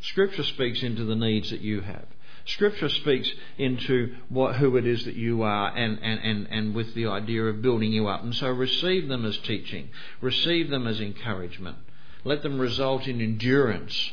Scripture 0.00 0.42
speaks 0.42 0.82
into 0.82 1.04
the 1.04 1.14
needs 1.14 1.50
that 1.50 1.60
you 1.60 1.82
have. 1.82 2.06
Scripture 2.46 2.88
speaks 2.88 3.28
into 3.58 4.14
what, 4.28 4.56
who 4.56 4.76
it 4.76 4.86
is 4.86 5.04
that 5.04 5.16
you 5.16 5.42
are 5.42 5.76
and, 5.76 5.98
and, 6.00 6.20
and, 6.20 6.46
and 6.48 6.74
with 6.74 6.94
the 6.94 7.06
idea 7.06 7.44
of 7.44 7.60
building 7.60 7.92
you 7.92 8.06
up. 8.06 8.22
And 8.22 8.34
so 8.34 8.48
receive 8.48 9.08
them 9.08 9.24
as 9.24 9.36
teaching, 9.38 9.90
receive 10.20 10.70
them 10.70 10.86
as 10.86 11.00
encouragement. 11.00 11.78
Let 12.24 12.42
them 12.42 12.58
result 12.58 13.06
in 13.06 13.20
endurance 13.20 14.12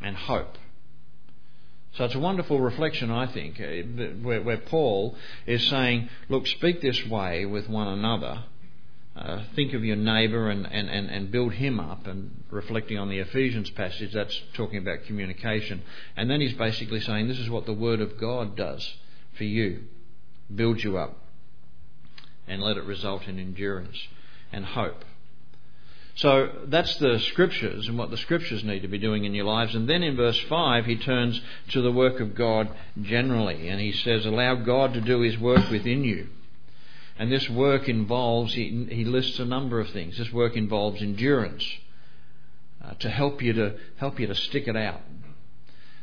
and 0.00 0.16
hope. 0.16 0.58
So 1.94 2.04
it's 2.04 2.14
a 2.14 2.20
wonderful 2.20 2.58
reflection, 2.60 3.10
I 3.10 3.26
think, 3.26 3.60
eh, 3.60 3.82
where, 4.22 4.42
where 4.42 4.56
Paul 4.58 5.16
is 5.46 5.66
saying, 5.68 6.08
look, 6.28 6.46
speak 6.46 6.80
this 6.80 7.04
way 7.06 7.44
with 7.44 7.68
one 7.68 7.88
another 7.88 8.44
uh, 9.14 9.42
think 9.54 9.74
of 9.74 9.84
your 9.84 9.96
neighbour 9.96 10.48
and, 10.48 10.66
and, 10.66 10.88
and, 10.88 11.10
and 11.10 11.30
build 11.30 11.52
him 11.52 11.78
up, 11.78 12.06
and 12.06 12.44
reflecting 12.50 12.98
on 12.98 13.10
the 13.10 13.18
Ephesians 13.18 13.68
passage, 13.70 14.12
that's 14.12 14.40
talking 14.54 14.78
about 14.78 15.04
communication. 15.04 15.82
And 16.16 16.30
then 16.30 16.40
he's 16.40 16.54
basically 16.54 17.00
saying 17.00 17.28
this 17.28 17.38
is 17.38 17.50
what 17.50 17.66
the 17.66 17.74
Word 17.74 18.00
of 18.00 18.18
God 18.18 18.56
does 18.56 18.96
for 19.36 19.44
you 19.44 19.84
build 20.54 20.82
you 20.82 20.98
up, 20.98 21.16
and 22.46 22.62
let 22.62 22.76
it 22.76 22.84
result 22.84 23.26
in 23.26 23.38
endurance 23.38 23.96
and 24.52 24.64
hope. 24.64 25.04
So 26.14 26.50
that's 26.66 26.94
the 26.96 27.18
scriptures 27.20 27.88
and 27.88 27.96
what 27.96 28.10
the 28.10 28.18
scriptures 28.18 28.62
need 28.62 28.80
to 28.80 28.88
be 28.88 28.98
doing 28.98 29.24
in 29.24 29.34
your 29.34 29.46
lives. 29.46 29.74
And 29.74 29.88
then 29.88 30.02
in 30.02 30.14
verse 30.14 30.38
5, 30.40 30.84
he 30.84 30.96
turns 30.96 31.40
to 31.70 31.80
the 31.80 31.92
work 31.92 32.20
of 32.20 32.34
God 32.34 32.68
generally, 33.00 33.68
and 33.68 33.80
he 33.80 33.92
says, 33.92 34.26
Allow 34.26 34.56
God 34.56 34.92
to 34.94 35.00
do 35.00 35.20
his 35.20 35.38
work 35.38 35.70
within 35.70 36.04
you 36.04 36.28
and 37.18 37.30
this 37.30 37.48
work 37.50 37.88
involves, 37.88 38.54
he, 38.54 38.86
he 38.90 39.04
lists 39.04 39.38
a 39.38 39.44
number 39.44 39.80
of 39.80 39.90
things. 39.90 40.16
This 40.18 40.32
work 40.32 40.56
involves 40.56 41.02
endurance 41.02 41.64
uh, 42.82 42.94
to 42.94 43.10
help 43.10 43.42
you 43.42 43.52
to 43.52 43.74
help 43.96 44.18
you 44.18 44.26
to 44.26 44.34
stick 44.34 44.66
it 44.66 44.76
out. 44.76 45.00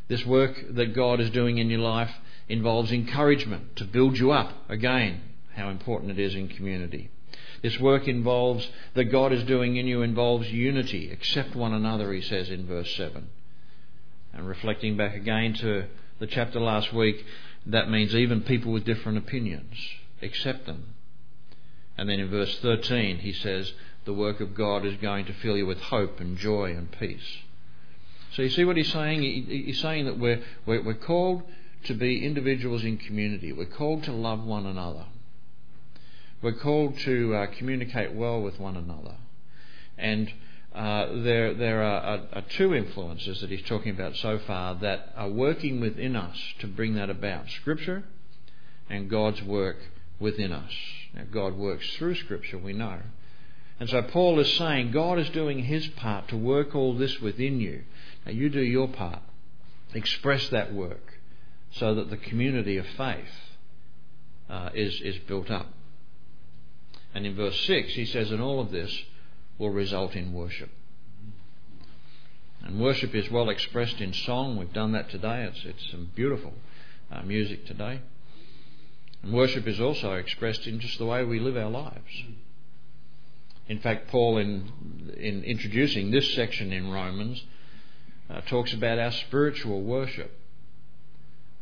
This 0.07 0.25
work 0.25 0.55
that 0.71 0.95
God 0.95 1.19
is 1.19 1.29
doing 1.31 1.57
in 1.57 1.69
your 1.69 1.79
life 1.79 2.11
involves 2.47 2.91
encouragement 2.91 3.75
to 3.77 3.85
build 3.85 4.17
you 4.17 4.31
up 4.31 4.53
again. 4.69 5.21
How 5.55 5.69
important 5.69 6.11
it 6.11 6.19
is 6.19 6.35
in 6.35 6.47
community. 6.47 7.09
This 7.61 7.79
work 7.79 8.07
involves 8.07 8.67
that 8.93 9.05
God 9.05 9.33
is 9.33 9.43
doing 9.43 9.75
in 9.75 9.87
you 9.87 10.01
involves 10.01 10.49
unity. 10.49 11.11
Accept 11.11 11.55
one 11.55 11.73
another, 11.73 12.13
he 12.13 12.21
says 12.21 12.49
in 12.49 12.65
verse 12.65 12.95
7. 12.95 13.27
And 14.33 14.47
reflecting 14.47 14.95
back 14.95 15.15
again 15.15 15.53
to 15.55 15.85
the 16.19 16.27
chapter 16.27 16.59
last 16.59 16.93
week, 16.93 17.25
that 17.65 17.89
means 17.89 18.15
even 18.15 18.41
people 18.41 18.71
with 18.71 18.85
different 18.85 19.17
opinions. 19.17 19.75
Accept 20.21 20.65
them 20.65 20.95
and 21.99 22.09
then 22.09 22.21
in 22.21 22.29
verse 22.29 22.57
13, 22.59 23.17
he 23.17 23.33
says, 23.33 23.73
The 24.05 24.13
work 24.13 24.39
of 24.39 24.55
God 24.55 24.85
is 24.85 24.95
going 25.01 25.25
to 25.25 25.33
fill 25.33 25.57
you 25.57 25.65
with 25.65 25.81
hope 25.81 26.21
and 26.21 26.37
joy 26.37 26.71
and 26.71 26.89
peace. 26.89 27.39
So 28.31 28.41
you 28.41 28.49
see 28.49 28.63
what 28.63 28.77
he's 28.77 28.91
saying? 28.93 29.21
He's 29.21 29.81
saying 29.81 30.05
that 30.05 30.17
we're, 30.17 30.41
we're, 30.65 30.93
called 30.93 31.43
to 31.83 31.93
be 31.93 32.25
individuals 32.25 32.85
in 32.85 32.99
community. 32.99 33.51
We're 33.51 33.65
called 33.65 34.03
to 34.05 34.13
love 34.13 34.41
one 34.41 34.65
another. 34.65 35.07
We're 36.41 36.53
called 36.53 36.97
to 36.99 37.35
uh, 37.35 37.47
communicate 37.57 38.13
well 38.13 38.41
with 38.41 38.61
one 38.61 38.77
another. 38.77 39.15
And 39.97 40.31
uh, 40.73 41.07
there, 41.21 41.53
there 41.53 41.83
are, 41.83 41.99
are, 41.99 42.19
are, 42.31 42.43
two 42.55 42.73
influences 42.73 43.41
that 43.41 43.49
he's 43.49 43.63
talking 43.63 43.91
about 43.91 44.15
so 44.15 44.39
far 44.39 44.75
that 44.75 45.11
are 45.17 45.27
working 45.27 45.81
within 45.81 46.15
us 46.15 46.37
to 46.59 46.67
bring 46.67 46.95
that 46.95 47.09
about 47.09 47.49
Scripture 47.49 48.05
and 48.89 49.09
God's 49.09 49.41
work 49.41 49.77
within 50.19 50.51
us. 50.51 50.71
Now, 51.13 51.23
God 51.31 51.55
works 51.55 51.87
through 51.95 52.15
Scripture, 52.15 52.57
we 52.57 52.73
know. 52.73 52.99
And 53.79 53.89
so 53.89 54.01
Paul 54.01 54.39
is 54.39 54.53
saying 54.55 54.91
God 54.91 55.19
is 55.19 55.29
doing 55.29 55.59
his 55.59 55.87
part 55.87 56.27
to 56.29 56.37
work 56.37 56.75
all 56.75 56.95
this 56.95 57.19
within 57.19 57.59
you. 57.59 57.83
Now, 58.25 58.33
you 58.33 58.49
do 58.49 58.61
your 58.61 58.89
part. 58.89 59.21
Express 59.93 60.49
that 60.49 60.73
work 60.73 61.13
so 61.71 61.95
that 61.95 62.09
the 62.09 62.17
community 62.17 62.77
of 62.77 62.85
faith 62.97 63.29
uh, 64.49 64.69
is, 64.73 64.99
is 65.01 65.17
built 65.19 65.49
up. 65.49 65.67
And 67.13 67.25
in 67.25 67.35
verse 67.35 67.59
6, 67.61 67.93
he 67.93 68.05
says, 68.05 68.31
and 68.31 68.41
all 68.41 68.59
of 68.59 68.71
this 68.71 69.03
will 69.57 69.69
result 69.69 70.13
in 70.15 70.33
worship. 70.33 70.69
And 72.61 72.79
worship 72.79 73.15
is 73.15 73.31
well 73.31 73.49
expressed 73.49 74.01
in 74.01 74.13
song. 74.13 74.57
We've 74.57 74.73
done 74.73 74.91
that 74.91 75.09
today. 75.09 75.49
It's, 75.49 75.63
it's 75.63 75.91
some 75.91 76.11
beautiful 76.13 76.53
uh, 77.11 77.21
music 77.21 77.65
today. 77.65 78.01
And 79.23 79.33
worship 79.33 79.67
is 79.67 79.79
also 79.79 80.13
expressed 80.13 80.65
in 80.67 80.79
just 80.79 80.97
the 80.97 81.05
way 81.05 81.23
we 81.23 81.39
live 81.39 81.57
our 81.57 81.69
lives. 81.69 82.23
In 83.67 83.79
fact, 83.79 84.07
Paul, 84.07 84.37
in, 84.37 85.13
in 85.17 85.43
introducing 85.43 86.11
this 86.11 86.33
section 86.33 86.71
in 86.73 86.89
Romans, 86.89 87.43
uh, 88.29 88.41
talks 88.41 88.73
about 88.73 88.97
our 88.97 89.11
spiritual 89.11 89.81
worship 89.81 90.39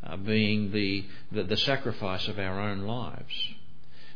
uh, 0.02 0.16
being 0.16 0.72
the, 0.72 1.04
the, 1.32 1.44
the 1.44 1.56
sacrifice 1.56 2.28
of 2.28 2.38
our 2.38 2.60
own 2.60 2.82
lives, 2.82 3.34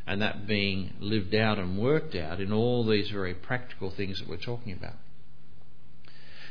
and 0.07 0.23
that 0.23 0.47
being 0.47 0.95
lived 1.01 1.35
out 1.35 1.59
and 1.59 1.79
worked 1.79 2.15
out 2.15 2.41
in 2.41 2.53
all 2.53 2.85
these 2.87 3.11
very 3.11 3.35
practical 3.35 3.91
things 3.91 4.21
that 4.21 4.29
we're 4.29 4.37
talking 4.37 4.73
about. 4.73 4.97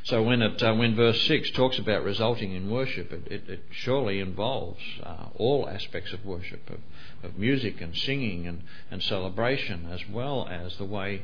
So 0.03 0.23
when 0.23 0.41
it 0.41 0.61
uh, 0.63 0.73
when 0.73 0.95
verse 0.95 1.21
six 1.27 1.51
talks 1.51 1.77
about 1.77 2.03
resulting 2.03 2.53
in 2.53 2.71
worship, 2.71 3.11
it, 3.11 3.27
it, 3.31 3.49
it 3.49 3.63
surely 3.69 4.19
involves 4.19 4.81
uh, 5.03 5.27
all 5.35 5.69
aspects 5.69 6.11
of 6.11 6.25
worship, 6.25 6.69
of, 6.69 6.79
of 7.23 7.37
music 7.37 7.81
and 7.81 7.95
singing 7.95 8.47
and, 8.47 8.63
and 8.89 9.03
celebration, 9.03 9.87
as 9.91 10.01
well 10.09 10.47
as 10.49 10.75
the 10.77 10.85
way 10.85 11.21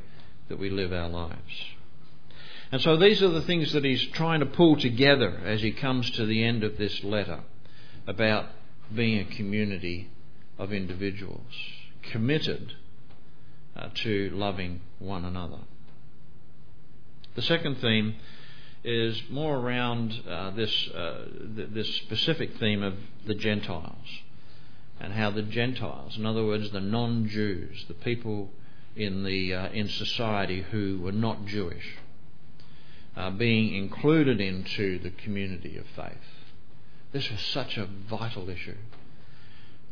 that 0.49 0.59
we 0.59 0.69
live 0.69 0.93
our 0.93 1.09
lives. 1.09 1.65
And 2.71 2.81
so 2.81 2.97
these 2.97 3.23
are 3.23 3.29
the 3.29 3.41
things 3.41 3.71
that 3.73 3.83
he's 3.83 4.05
trying 4.07 4.41
to 4.41 4.45
pull 4.45 4.75
together 4.75 5.41
as 5.43 5.61
he 5.61 5.71
comes 5.71 6.11
to 6.11 6.25
the 6.25 6.43
end 6.43 6.63
of 6.63 6.77
this 6.77 7.03
letter 7.03 7.39
about 8.05 8.45
being 8.93 9.19
a 9.19 9.35
community 9.35 10.09
of 10.59 10.71
individuals 10.71 11.53
committed 12.11 12.73
uh, 13.75 13.89
to 13.93 14.29
loving 14.31 14.81
one 14.99 15.25
another. 15.25 15.59
The 17.35 17.41
second 17.41 17.77
theme 17.77 18.15
is 18.87 19.21
more 19.29 19.57
around 19.57 20.13
uh, 20.29 20.51
this, 20.51 20.87
uh, 20.89 21.25
th- 21.55 21.69
this 21.71 21.95
specific 21.97 22.57
theme 22.57 22.81
of 22.81 22.95
the 23.25 23.35
Gentiles 23.35 24.07
and 24.99 25.11
how 25.11 25.29
the 25.29 25.41
Gentiles, 25.41 26.17
in 26.17 26.25
other 26.25 26.45
words, 26.45 26.71
the 26.71 26.79
non 26.79 27.27
Jews, 27.27 27.83
the 27.89 27.93
people 27.93 28.49
in, 28.95 29.25
the, 29.25 29.53
uh, 29.53 29.69
in 29.69 29.89
society 29.89 30.65
who 30.71 31.01
were 31.01 31.11
not 31.11 31.45
Jewish, 31.45 31.97
are 33.17 33.31
being 33.31 33.75
included 33.75 34.39
into 34.39 34.99
the 34.99 35.09
community 35.09 35.77
of 35.77 35.85
faith. 35.95 36.47
This 37.11 37.29
was 37.29 37.41
such 37.41 37.77
a 37.77 37.85
vital 38.09 38.49
issue. 38.49 38.77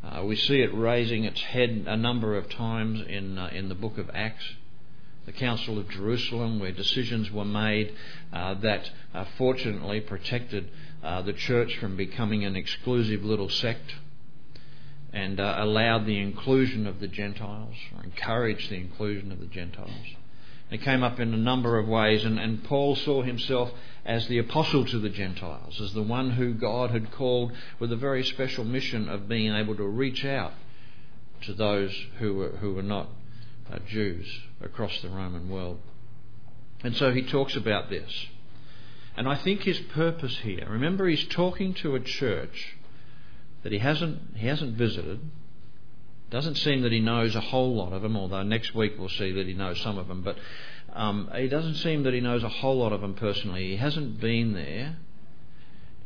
Uh, 0.02 0.24
we 0.24 0.38
see 0.38 0.62
it 0.62 0.74
raising 0.74 1.26
its 1.26 1.42
head 1.42 1.84
a 1.88 1.98
number 1.98 2.38
of 2.38 2.50
times 2.50 3.02
in, 3.08 3.38
uh, 3.38 3.50
in 3.52 3.68
the 3.68 3.76
book 3.76 3.98
of 3.98 4.10
Acts 4.14 4.46
the 5.26 5.32
Council 5.32 5.80
of 5.80 5.90
Jerusalem, 5.90 6.60
where 6.60 6.72
decisions 6.72 7.32
were 7.32 7.46
made 7.46 7.94
uh, 8.32 8.56
that 8.56 8.90
uh, 9.14 9.26
fortunately 9.38 10.02
protected 10.02 10.70
uh, 11.04 11.22
the 11.22 11.34
church 11.34 11.78
from 11.78 11.96
becoming 11.96 12.46
an 12.46 12.56
exclusive 12.56 13.24
little 13.24 13.50
sect 13.50 13.96
and 15.12 15.40
uh, 15.40 15.56
allowed 15.60 16.06
the 16.06 16.20
inclusion 16.20 16.86
of 16.86 17.00
the 17.00 17.08
Gentiles, 17.08 17.76
or 17.96 18.04
encouraged 18.04 18.70
the 18.70 18.76
inclusion 18.76 19.32
of 19.32 19.40
the 19.40 19.46
Gentiles. 19.46 20.16
It 20.70 20.82
came 20.82 21.04
up 21.04 21.20
in 21.20 21.34
a 21.34 21.38
number 21.38 21.78
of 21.78 21.88
ways, 21.88 22.26
and, 22.26 22.40
and 22.40 22.64
Paul 22.64 22.96
saw 22.96 23.22
himself 23.22 23.72
as 24.04 24.28
the 24.28 24.40
apostle 24.40 24.86
to 24.86 25.00
the 25.00 25.10
Gentiles, 25.10 25.80
as 25.80 25.94
the 25.94 26.02
one 26.02 26.32
who 26.32 26.54
God 26.54 26.92
had 26.92 27.12
called 27.12 27.52
with 27.80 27.92
a 27.92 27.96
very 27.96 28.24
special 28.24 28.64
mission 28.64 29.08
of 29.08 29.30
being 29.30 29.54
able 29.54 29.76
to 29.76 29.88
reach 29.88 30.26
out 30.26 30.54
to 31.44 31.54
those 31.54 31.96
who 32.20 32.36
were, 32.36 32.50
who 32.50 32.74
were 32.74 32.84
not 32.84 33.08
uh, 33.72 33.80
Jews 33.88 34.28
across 34.62 35.02
the 35.02 35.10
Roman 35.10 35.50
world. 35.50 35.80
And 36.84 36.96
so 36.96 37.12
he 37.12 37.24
talks 37.24 37.56
about 37.56 37.90
this. 37.90 38.28
And 39.18 39.28
I 39.28 39.36
think 39.36 39.62
his 39.62 39.80
purpose 39.80 40.38
here, 40.40 40.68
remember, 40.70 41.08
he's 41.08 41.26
talking 41.28 41.74
to 41.76 41.96
a 41.96 42.00
church 42.00 42.76
that 43.64 43.72
he 43.72 43.80
hasn't, 43.80 44.20
he 44.36 44.48
hasn't 44.48 44.78
visited. 44.78 45.20
Doesn't 46.30 46.56
seem 46.56 46.82
that 46.82 46.92
he 46.92 47.00
knows 47.00 47.36
a 47.36 47.42
whole 47.42 47.76
lot 47.76 47.94
of 47.94 48.02
them, 48.02 48.18
although 48.18 48.44
next 48.44 48.76
week 48.76 48.94
we'll 48.98 49.10
see 49.10 49.32
that 49.32 49.48
he 49.48 49.54
knows 49.54 49.80
some 49.82 49.98
of 49.98 50.08
them. 50.08 50.22
But 50.22 50.38
um, 50.94 51.30
it 51.34 51.48
doesn't 51.48 51.76
seem 51.76 52.04
that 52.04 52.14
he 52.14 52.20
knows 52.20 52.44
a 52.44 52.50
whole 52.50 52.78
lot 52.78 52.94
of 52.94 53.02
them 53.02 53.14
personally. 53.16 53.70
He 53.70 53.78
hasn't 53.78 54.20
been 54.20 54.54
there, 54.54 54.98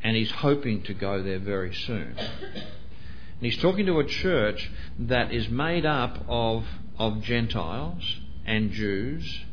and 0.04 0.16
he's 0.16 0.32
hoping 0.32 0.84
to 0.84 0.94
go 0.94 1.24
there 1.24 1.40
very 1.40 1.74
soon. 1.74 2.16
And 2.18 3.42
he's 3.42 3.58
talking 3.58 3.86
to 3.86 4.00
a 4.00 4.06
church 4.06 4.70
that 5.00 5.34
is 5.34 5.50
made 5.50 5.86
up 5.86 6.24
of, 6.28 6.66
of 7.00 7.22
Gentiles 7.22 8.04
and 8.46 8.72
Jews 8.72 9.46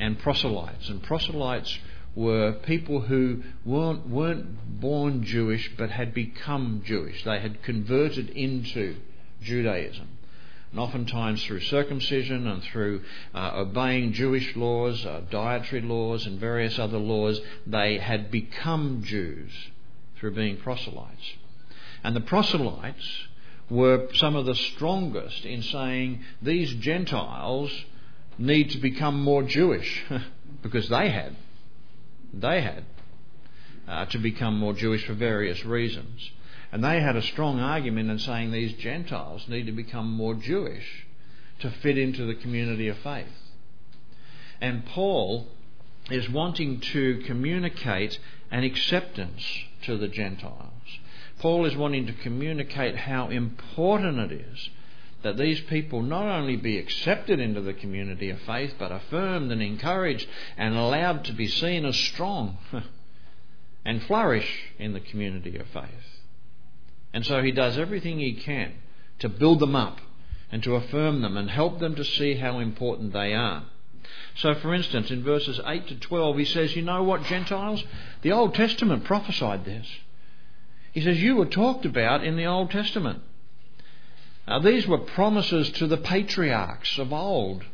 and 0.00 0.18
proselytes. 0.18 0.88
And 0.88 1.02
proselytes 1.02 1.78
were 2.14 2.52
people 2.52 3.02
who 3.02 3.42
weren't, 3.64 4.08
weren't 4.08 4.80
born 4.80 5.22
Jewish 5.22 5.70
but 5.76 5.90
had 5.90 6.14
become 6.14 6.82
Jewish. 6.84 7.22
They 7.24 7.38
had 7.40 7.62
converted 7.62 8.30
into 8.30 8.96
Judaism. 9.42 10.08
And 10.70 10.80
oftentimes 10.80 11.44
through 11.44 11.60
circumcision 11.60 12.46
and 12.46 12.62
through 12.64 13.02
uh, 13.34 13.52
obeying 13.54 14.12
Jewish 14.14 14.56
laws, 14.56 15.04
uh, 15.06 15.20
dietary 15.30 15.82
laws, 15.82 16.26
and 16.26 16.40
various 16.40 16.78
other 16.78 16.98
laws, 16.98 17.40
they 17.66 17.98
had 17.98 18.30
become 18.30 19.02
Jews 19.04 19.52
through 20.18 20.34
being 20.34 20.56
proselytes. 20.56 21.34
And 22.02 22.16
the 22.16 22.20
proselytes 22.20 23.25
were 23.68 24.08
some 24.14 24.36
of 24.36 24.46
the 24.46 24.54
strongest 24.54 25.44
in 25.44 25.62
saying 25.62 26.22
these 26.40 26.72
Gentiles 26.74 27.70
need 28.38 28.70
to 28.70 28.78
become 28.78 29.22
more 29.22 29.42
Jewish 29.42 30.04
because 30.62 30.88
they 30.88 31.10
had. 31.10 31.36
They 32.32 32.60
had 32.60 32.84
uh, 33.88 34.06
to 34.06 34.18
become 34.18 34.58
more 34.58 34.74
Jewish 34.74 35.04
for 35.06 35.14
various 35.14 35.64
reasons. 35.64 36.30
And 36.72 36.84
they 36.84 37.00
had 37.00 37.16
a 37.16 37.22
strong 37.22 37.60
argument 37.60 38.10
in 38.10 38.18
saying 38.18 38.50
these 38.50 38.72
Gentiles 38.74 39.46
need 39.48 39.66
to 39.66 39.72
become 39.72 40.10
more 40.10 40.34
Jewish 40.34 41.06
to 41.60 41.70
fit 41.70 41.96
into 41.96 42.26
the 42.26 42.34
community 42.34 42.88
of 42.88 42.98
faith. 42.98 43.26
And 44.60 44.84
Paul 44.86 45.46
is 46.10 46.28
wanting 46.28 46.80
to 46.80 47.22
communicate 47.26 48.18
an 48.50 48.64
acceptance 48.64 49.42
to 49.82 49.96
the 49.96 50.08
Gentiles. 50.08 50.75
Paul 51.38 51.66
is 51.66 51.76
wanting 51.76 52.06
to 52.06 52.12
communicate 52.12 52.96
how 52.96 53.28
important 53.28 54.32
it 54.32 54.32
is 54.32 54.70
that 55.22 55.36
these 55.36 55.60
people 55.62 56.02
not 56.02 56.24
only 56.24 56.56
be 56.56 56.78
accepted 56.78 57.40
into 57.40 57.60
the 57.60 57.74
community 57.74 58.30
of 58.30 58.40
faith, 58.42 58.74
but 58.78 58.92
affirmed 58.92 59.50
and 59.50 59.60
encouraged 59.60 60.26
and 60.56 60.74
allowed 60.76 61.24
to 61.24 61.32
be 61.32 61.48
seen 61.48 61.84
as 61.84 61.96
strong 61.96 62.58
and 63.84 64.02
flourish 64.04 64.48
in 64.78 64.92
the 64.92 65.00
community 65.00 65.56
of 65.58 65.66
faith. 65.68 66.20
And 67.12 67.24
so 67.26 67.42
he 67.42 67.50
does 67.50 67.76
everything 67.76 68.18
he 68.18 68.34
can 68.34 68.74
to 69.18 69.28
build 69.28 69.60
them 69.60 69.74
up 69.74 70.00
and 70.52 70.62
to 70.62 70.76
affirm 70.76 71.22
them 71.22 71.36
and 71.36 71.50
help 71.50 71.80
them 71.80 71.96
to 71.96 72.04
see 72.04 72.34
how 72.34 72.58
important 72.58 73.12
they 73.12 73.32
are. 73.34 73.64
So, 74.36 74.54
for 74.54 74.74
instance, 74.74 75.10
in 75.10 75.24
verses 75.24 75.60
8 75.64 75.88
to 75.88 75.96
12, 75.96 76.38
he 76.38 76.44
says, 76.44 76.76
You 76.76 76.82
know 76.82 77.02
what, 77.02 77.24
Gentiles? 77.24 77.82
The 78.22 78.32
Old 78.32 78.54
Testament 78.54 79.04
prophesied 79.04 79.64
this. 79.64 79.86
He 80.96 81.02
says, 81.02 81.20
You 81.20 81.36
were 81.36 81.44
talked 81.44 81.84
about 81.84 82.24
in 82.24 82.36
the 82.38 82.46
Old 82.46 82.70
Testament. 82.70 83.20
Now, 84.48 84.60
these 84.60 84.86
were 84.86 84.96
promises 84.96 85.70
to 85.72 85.86
the 85.86 85.98
patriarchs 85.98 86.98
of 86.98 87.12
old. 87.12 87.64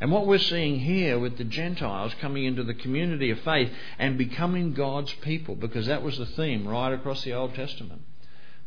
And 0.00 0.10
what 0.10 0.26
we're 0.26 0.38
seeing 0.38 0.80
here 0.80 1.16
with 1.16 1.38
the 1.38 1.44
Gentiles 1.44 2.12
coming 2.20 2.44
into 2.44 2.64
the 2.64 2.74
community 2.74 3.30
of 3.30 3.38
faith 3.42 3.70
and 4.00 4.18
becoming 4.18 4.74
God's 4.74 5.12
people, 5.20 5.54
because 5.54 5.86
that 5.86 6.02
was 6.02 6.18
the 6.18 6.26
theme 6.26 6.66
right 6.66 6.92
across 6.92 7.22
the 7.22 7.34
Old 7.34 7.54
Testament. 7.54 8.02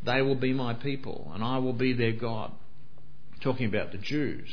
They 0.01 0.21
will 0.21 0.35
be 0.35 0.53
my 0.53 0.75
people, 0.75 1.29
and 1.35 1.43
I 1.43 1.57
will 1.57 1.73
be 1.73 1.91
their 1.91 2.13
God. 2.13 2.53
Talking 3.41 3.65
about 3.65 3.91
the 3.91 3.97
Jews. 3.97 4.49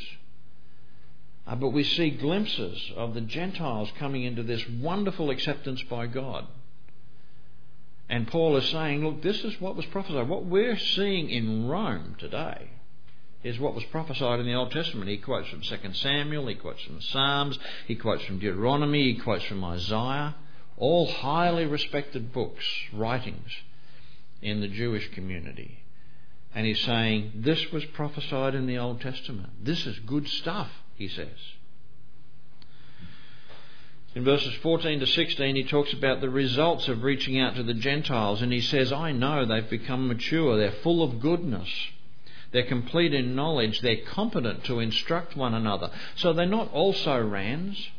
Uh, 1.47 1.55
but 1.55 1.69
we 1.69 1.85
see 1.85 2.09
glimpses 2.09 2.91
of 2.97 3.13
the 3.13 3.21
Gentiles 3.21 3.93
coming 3.97 4.23
into 4.23 4.43
this 4.43 4.67
wonderful 4.67 5.29
acceptance 5.29 5.81
by 5.83 6.07
God. 6.07 6.47
And 8.11 8.27
Paul 8.27 8.57
is 8.57 8.67
saying, 8.67 9.05
look, 9.05 9.21
this 9.21 9.41
is 9.45 9.61
what 9.61 9.77
was 9.77 9.85
prophesied. 9.85 10.27
What 10.27 10.45
we're 10.45 10.77
seeing 10.77 11.29
in 11.29 11.69
Rome 11.69 12.17
today 12.19 12.69
is 13.41 13.57
what 13.57 13.73
was 13.73 13.85
prophesied 13.85 14.41
in 14.41 14.45
the 14.45 14.53
Old 14.53 14.71
Testament. 14.71 15.09
He 15.09 15.17
quotes 15.17 15.47
from 15.47 15.61
2 15.61 15.93
Samuel, 15.93 16.45
he 16.47 16.55
quotes 16.55 16.83
from 16.83 16.95
the 16.95 17.01
Psalms, 17.01 17.57
he 17.87 17.95
quotes 17.95 18.25
from 18.25 18.39
Deuteronomy, 18.39 19.13
he 19.13 19.17
quotes 19.17 19.45
from 19.45 19.63
Isaiah, 19.63 20.35
all 20.75 21.07
highly 21.07 21.65
respected 21.65 22.33
books, 22.33 22.65
writings 22.91 23.49
in 24.41 24.59
the 24.59 24.67
Jewish 24.67 25.09
community. 25.13 25.79
And 26.53 26.65
he's 26.65 26.81
saying, 26.81 27.31
this 27.33 27.71
was 27.71 27.85
prophesied 27.85 28.55
in 28.55 28.67
the 28.67 28.77
Old 28.77 28.99
Testament. 28.99 29.63
This 29.63 29.85
is 29.85 29.97
good 29.99 30.27
stuff, 30.27 30.69
he 30.95 31.07
says. 31.07 31.37
In 34.13 34.25
verses 34.25 34.53
14 34.55 34.99
to 34.99 35.07
16, 35.07 35.55
he 35.55 35.63
talks 35.63 35.93
about 35.93 36.19
the 36.19 36.29
results 36.29 36.89
of 36.89 37.03
reaching 37.03 37.39
out 37.39 37.55
to 37.55 37.63
the 37.63 37.73
Gentiles, 37.73 38.41
and 38.41 38.51
he 38.51 38.59
says, 38.59 38.91
I 38.91 39.13
know 39.13 39.45
they've 39.45 39.69
become 39.69 40.07
mature, 40.07 40.57
they're 40.57 40.81
full 40.83 41.01
of 41.01 41.21
goodness, 41.21 41.69
they're 42.51 42.65
complete 42.65 43.13
in 43.13 43.35
knowledge, 43.35 43.79
they're 43.79 44.03
competent 44.05 44.65
to 44.65 44.79
instruct 44.79 45.37
one 45.37 45.53
another. 45.53 45.89
So 46.15 46.33
they're 46.33 46.45
not 46.45 46.73
also 46.73 47.25
rands. 47.25 47.89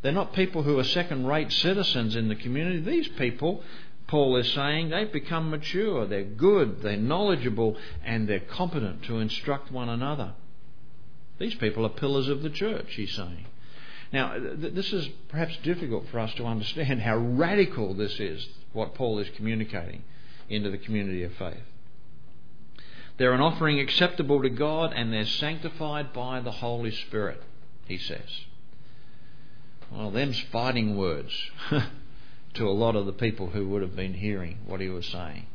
They're 0.00 0.12
not 0.12 0.32
people 0.32 0.62
who 0.62 0.78
are 0.78 0.84
second 0.84 1.26
rate 1.26 1.52
citizens 1.52 2.16
in 2.16 2.28
the 2.28 2.34
community. 2.34 2.80
These 2.80 3.08
people, 3.08 3.62
Paul 4.06 4.36
is 4.36 4.50
saying, 4.52 4.88
they've 4.88 5.12
become 5.12 5.50
mature, 5.50 6.06
they're 6.06 6.24
good, 6.24 6.82
they're 6.82 6.96
knowledgeable, 6.96 7.76
and 8.02 8.28
they're 8.28 8.40
competent 8.40 9.04
to 9.04 9.18
instruct 9.18 9.70
one 9.70 9.88
another. 9.90 10.32
These 11.38 11.54
people 11.56 11.84
are 11.84 11.90
pillars 11.90 12.28
of 12.28 12.42
the 12.42 12.50
church, 12.50 12.94
he's 12.94 13.12
saying. 13.12 13.46
Now, 14.14 14.38
th- 14.38 14.74
this 14.74 14.92
is 14.92 15.08
perhaps 15.26 15.56
difficult 15.64 16.08
for 16.08 16.20
us 16.20 16.32
to 16.34 16.44
understand 16.44 17.02
how 17.02 17.16
radical 17.16 17.94
this 17.94 18.20
is, 18.20 18.46
what 18.72 18.94
Paul 18.94 19.18
is 19.18 19.28
communicating 19.34 20.04
into 20.48 20.70
the 20.70 20.78
community 20.78 21.24
of 21.24 21.32
faith. 21.34 21.64
They're 23.16 23.32
an 23.32 23.40
offering 23.40 23.80
acceptable 23.80 24.40
to 24.42 24.50
God 24.50 24.92
and 24.94 25.12
they're 25.12 25.26
sanctified 25.26 26.12
by 26.12 26.38
the 26.40 26.52
Holy 26.52 26.92
Spirit, 26.92 27.42
he 27.86 27.98
says. 27.98 28.28
Well, 29.90 30.12
them's 30.12 30.38
fighting 30.52 30.96
words 30.96 31.32
to 32.54 32.68
a 32.68 32.70
lot 32.70 32.94
of 32.94 33.06
the 33.06 33.12
people 33.12 33.48
who 33.48 33.68
would 33.70 33.82
have 33.82 33.96
been 33.96 34.14
hearing 34.14 34.58
what 34.64 34.80
he 34.80 34.88
was 34.88 35.06
saying. 35.06 35.46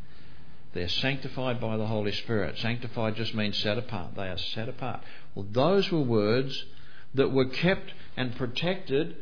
They're 0.74 0.90
sanctified 0.90 1.62
by 1.62 1.78
the 1.78 1.88
Holy 1.88 2.12
Spirit. 2.12 2.58
Sanctified 2.58 3.16
just 3.16 3.34
means 3.34 3.58
set 3.58 3.78
apart. 3.78 4.16
They 4.16 4.28
are 4.28 4.38
set 4.38 4.68
apart. 4.68 5.02
Well, 5.34 5.48
those 5.50 5.90
were 5.90 6.02
words 6.02 6.66
that 7.14 7.32
were 7.32 7.46
kept 7.46 7.94
and 8.16 8.36
protected 8.36 9.16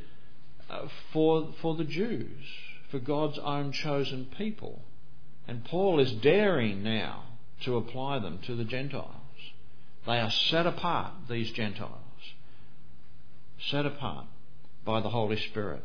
uh, 0.69 0.87
for, 1.13 1.53
for 1.61 1.75
the 1.75 1.83
Jews, 1.83 2.43
for 2.89 2.99
God's 2.99 3.39
own 3.39 3.71
chosen 3.71 4.27
people. 4.37 4.81
And 5.47 5.63
Paul 5.63 5.99
is 5.99 6.11
daring 6.11 6.83
now 6.83 7.23
to 7.61 7.77
apply 7.77 8.19
them 8.19 8.39
to 8.45 8.55
the 8.55 8.65
Gentiles. 8.65 9.13
They 10.05 10.19
are 10.19 10.31
set 10.31 10.65
apart, 10.65 11.13
these 11.29 11.51
Gentiles, 11.51 11.91
set 13.69 13.85
apart 13.85 14.25
by 14.85 15.01
the 15.01 15.09
Holy 15.09 15.37
Spirit. 15.37 15.83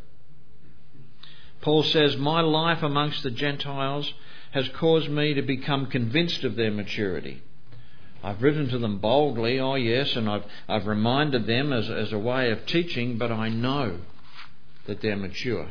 Paul 1.61 1.83
says, 1.85 2.17
My 2.17 2.41
life 2.41 2.83
amongst 2.83 3.23
the 3.23 3.31
Gentiles 3.31 4.13
has 4.53 4.69
caused 4.71 5.09
me 5.09 5.35
to 5.35 5.43
become 5.43 5.87
convinced 5.87 6.45
of 6.45 6.57
their 6.57 6.71
maturity. 6.71 7.43
I've 8.23 8.43
written 8.43 8.69
to 8.69 8.79
them 8.79 8.99
boldly, 8.99 9.59
oh 9.59 9.75
yes, 9.75 10.15
and 10.15 10.29
I've, 10.29 10.45
I've 10.69 10.87
reminded 10.87 11.47
them 11.47 11.73
as, 11.73 11.91
as 11.91 12.13
a 12.13 12.19
way 12.19 12.51
of 12.51 12.67
teaching, 12.67 13.19
but 13.19 13.33
I 13.33 13.49
know 13.49 13.99
that 14.87 15.01
they're 15.01 15.17
mature. 15.17 15.69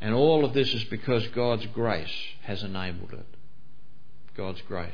And 0.00 0.14
all 0.14 0.44
of 0.44 0.52
this 0.52 0.72
is 0.74 0.84
because 0.84 1.26
God's 1.28 1.66
grace 1.66 2.14
has 2.42 2.62
enabled 2.62 3.12
it. 3.14 3.26
God's 4.36 4.60
grace 4.62 4.92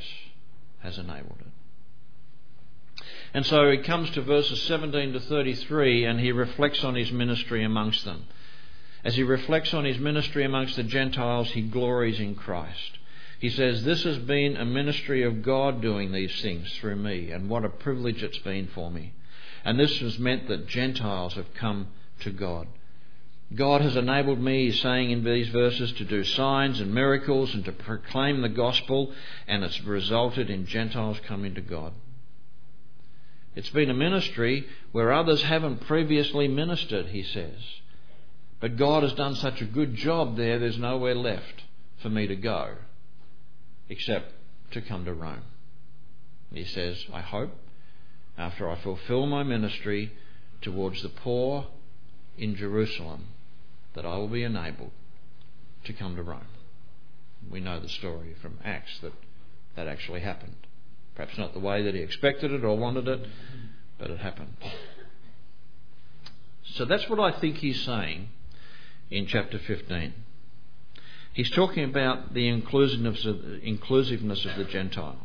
has 0.83 0.99
enabled 0.99 1.39
it. 1.41 3.05
And 3.33 3.47
so 3.47 3.71
he 3.71 3.79
comes 3.79 4.11
to 4.11 4.23
verses 4.23 4.63
17 4.63 5.13
to 5.13 5.21
33 5.21 6.05
and 6.05 6.21
he 6.21 6.33
reflects 6.33 6.85
on 6.85 6.95
his 6.95 7.13
ministry 7.13 7.65
amongst 7.65 8.05
them. 8.05 8.25
As 9.05 9.17
he 9.17 9.23
reflects 9.23 9.73
on 9.73 9.85
his 9.85 9.99
ministry 9.99 10.45
amongst 10.45 10.77
the 10.77 10.83
Gentiles, 10.83 11.51
he 11.51 11.63
glories 11.63 12.21
in 12.21 12.35
Christ. 12.35 12.99
He 13.41 13.49
says, 13.49 13.85
This 13.85 14.05
has 14.05 14.19
been 14.19 14.59
a 14.59 14.67
ministry 14.67 15.23
of 15.23 15.41
God 15.41 15.81
doing 15.81 16.13
these 16.13 16.43
things 16.43 16.71
through 16.77 16.97
me, 16.97 17.31
and 17.31 17.49
what 17.49 17.65
a 17.65 17.71
privilege 17.71 18.23
it's 18.23 18.39
been 18.39 18.69
for 18.69 18.91
me. 18.91 19.15
And 19.65 19.81
this 19.81 19.99
has 20.01 20.19
meant 20.19 20.47
that 20.49 20.69
Gentiles 20.69 21.35
have 21.35 21.55
come 21.55 21.89
to 22.21 22.31
God. 22.31 22.69
God 23.55 23.81
has 23.81 23.97
enabled 23.97 24.41
me, 24.41 24.67
he's 24.67 24.83
saying 24.83 25.11
in 25.11 25.25
these 25.25 25.49
verses, 25.49 25.91
to 25.93 26.05
do 26.05 26.23
signs 26.23 26.81
and 26.81 26.93
miracles 26.93 27.55
and 27.55 27.65
to 27.65 27.73
proclaim 27.73 28.43
the 28.43 28.51
gospel, 28.51 29.11
and 29.49 29.65
it's 29.65 29.83
resulted 29.85 30.51
in 30.51 30.67
Gentiles 30.67 31.19
coming 31.27 31.55
to 31.55 31.63
God. 31.63 31.95
It's 33.57 33.71
been 33.71 33.89
a 33.89 33.95
ministry 33.95 34.67
where 34.93 35.13
others 35.13 35.43
haven't 35.43 35.87
previously 35.87 36.47
ministered, 36.47 37.07
he 37.07 37.23
says. 37.23 37.59
But 38.61 38.77
God 38.77 39.03
has 39.03 39.15
done 39.15 39.35
such 39.37 39.63
a 39.63 39.65
good 39.65 39.95
job 39.95 40.37
there, 40.37 40.59
there's 40.59 40.79
nowhere 40.79 41.15
left 41.15 41.63
for 42.03 42.11
me 42.11 42.27
to 42.27 42.37
go 42.37 42.77
except 43.91 44.33
to 44.71 44.81
come 44.81 45.05
to 45.05 45.13
Rome. 45.13 45.43
He 46.53 46.65
says, 46.65 47.05
I 47.13 47.21
hope, 47.21 47.51
after 48.39 48.71
I 48.71 48.77
fulfill 48.77 49.27
my 49.27 49.43
ministry 49.43 50.13
towards 50.63 51.03
the 51.03 51.09
poor 51.11 51.67
in 52.39 52.57
Jerusalem, 52.57 53.27
that 53.95 54.07
I 54.07 54.17
will 54.17 54.29
be 54.29 54.45
enabled 54.45 54.93
to 55.85 55.93
come 55.93 56.17
to 56.17 56.23
Rome. 56.23 56.47
We 57.51 57.61
know 57.61 57.81
the 57.81 57.89
story 57.89 58.35
from 58.41 58.59
Acts 58.65 58.99
that 59.01 59.13
that 59.77 59.87
actually 59.87 60.21
happened. 60.21 60.57
Perhaps 61.15 61.39
not 61.39 61.53
the 61.53 61.61
way 61.61 61.83
that 61.83 61.95
he 61.95 62.01
expected 62.01 62.53
it 62.53 62.65
or 62.65 62.77
wanted 62.77 63.09
it, 63.09 63.27
but 63.99 64.11
it 64.11 64.19
happened. 64.19 64.57
So 66.65 66.85
that's 66.85 67.09
what 67.09 67.21
I 67.21 67.39
think 67.39 67.57
he's 67.57 67.81
saying 67.83 68.29
in 69.11 69.27
chapter 69.27 69.59
15. 69.59 70.15
He's 71.33 71.51
talking 71.51 71.85
about 71.85 72.35
the 72.35 72.49
inclusiveness 72.49 73.25
of, 73.25 73.43
the 73.43 74.67
Gentiles. 74.69 75.17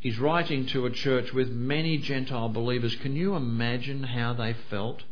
He's 0.00 0.18
writing 0.18 0.66
to 0.66 0.86
a 0.86 0.90
church 0.90 1.32
with 1.32 1.50
many 1.50 1.98
Gentile 1.98 2.48
believers. 2.48 2.96
Can 2.96 3.14
you 3.16 3.34
imagine 3.34 4.04
how 4.04 4.32
they 4.32 4.54
felt 4.70 5.02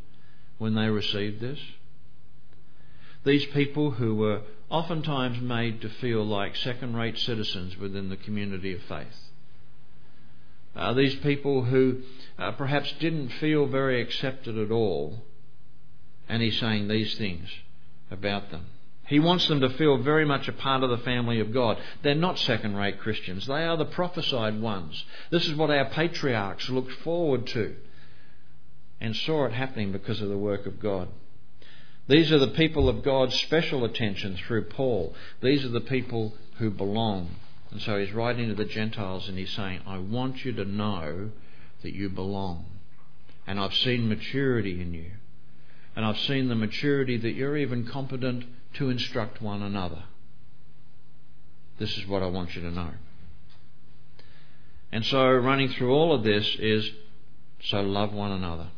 when 0.58 0.74
they 0.74 0.88
received 0.88 1.40
this? 1.40 1.58
These 3.24 3.46
people 3.46 3.90
who 3.90 4.14
were 4.14 4.42
oftentimes 4.70 5.40
made 5.40 5.80
to 5.82 5.88
feel 5.88 6.24
like 6.24 6.56
second 6.56 6.96
rate 6.96 7.18
citizens 7.18 7.76
within 7.76 8.08
the 8.08 8.16
community 8.16 8.72
of 8.72 8.82
faith. 8.82 9.18
Uh, 10.74 10.92
these 10.92 11.16
people 11.16 11.64
who 11.64 12.02
uh, 12.38 12.52
perhaps 12.52 12.92
didn't 13.00 13.30
feel 13.30 13.66
very 13.66 14.00
accepted 14.00 14.56
at 14.58 14.70
all. 14.70 15.22
And 16.28 16.42
he's 16.42 16.58
saying 16.58 16.88
these 16.88 17.16
things 17.16 17.48
about 18.10 18.50
them. 18.50 18.66
He 19.06 19.20
wants 19.20 19.46
them 19.46 19.60
to 19.60 19.70
feel 19.70 19.98
very 19.98 20.24
much 20.24 20.48
a 20.48 20.52
part 20.52 20.82
of 20.82 20.90
the 20.90 20.98
family 20.98 21.38
of 21.40 21.52
God. 21.52 21.78
They're 22.02 22.14
not 22.14 22.38
second 22.38 22.76
rate 22.76 23.00
Christians, 23.00 23.46
they 23.46 23.64
are 23.64 23.76
the 23.76 23.84
prophesied 23.84 24.60
ones. 24.60 25.04
This 25.30 25.46
is 25.46 25.54
what 25.54 25.70
our 25.70 25.86
patriarchs 25.90 26.68
looked 26.68 26.92
forward 26.92 27.46
to 27.48 27.76
and 29.00 29.14
saw 29.14 29.46
it 29.46 29.52
happening 29.52 29.92
because 29.92 30.20
of 30.20 30.28
the 30.28 30.38
work 30.38 30.66
of 30.66 30.80
God. 30.80 31.08
These 32.08 32.32
are 32.32 32.38
the 32.38 32.48
people 32.48 32.88
of 32.88 33.02
God's 33.02 33.34
special 33.34 33.84
attention 33.84 34.36
through 34.36 34.64
Paul. 34.66 35.14
These 35.42 35.64
are 35.64 35.70
the 35.70 35.80
people 35.80 36.34
who 36.58 36.70
belong. 36.70 37.36
And 37.70 37.80
so 37.82 37.98
he's 37.98 38.12
writing 38.12 38.48
to 38.48 38.54
the 38.54 38.64
Gentiles 38.64 39.28
and 39.28 39.36
he's 39.36 39.52
saying, 39.52 39.80
I 39.86 39.98
want 39.98 40.44
you 40.44 40.52
to 40.52 40.64
know 40.64 41.30
that 41.82 41.94
you 41.94 42.08
belong. 42.08 42.64
And 43.46 43.60
I've 43.60 43.74
seen 43.74 44.08
maturity 44.08 44.80
in 44.80 44.94
you. 44.94 45.10
And 45.94 46.04
I've 46.04 46.18
seen 46.18 46.48
the 46.48 46.54
maturity 46.54 47.16
that 47.18 47.32
you're 47.32 47.56
even 47.56 47.86
competent 47.86 48.44
to 48.78 48.90
instruct 48.90 49.42
one 49.42 49.62
another. 49.62 50.04
This 51.78 51.96
is 51.98 52.06
what 52.06 52.22
I 52.22 52.26
want 52.26 52.54
you 52.54 52.62
to 52.62 52.70
know. 52.70 52.90
And 54.92 55.04
so, 55.04 55.28
running 55.28 55.68
through 55.70 55.92
all 55.92 56.14
of 56.14 56.22
this 56.22 56.56
is 56.58 56.90
so 57.60 57.80
love 57.80 58.12
one 58.12 58.32
another. 58.32 58.68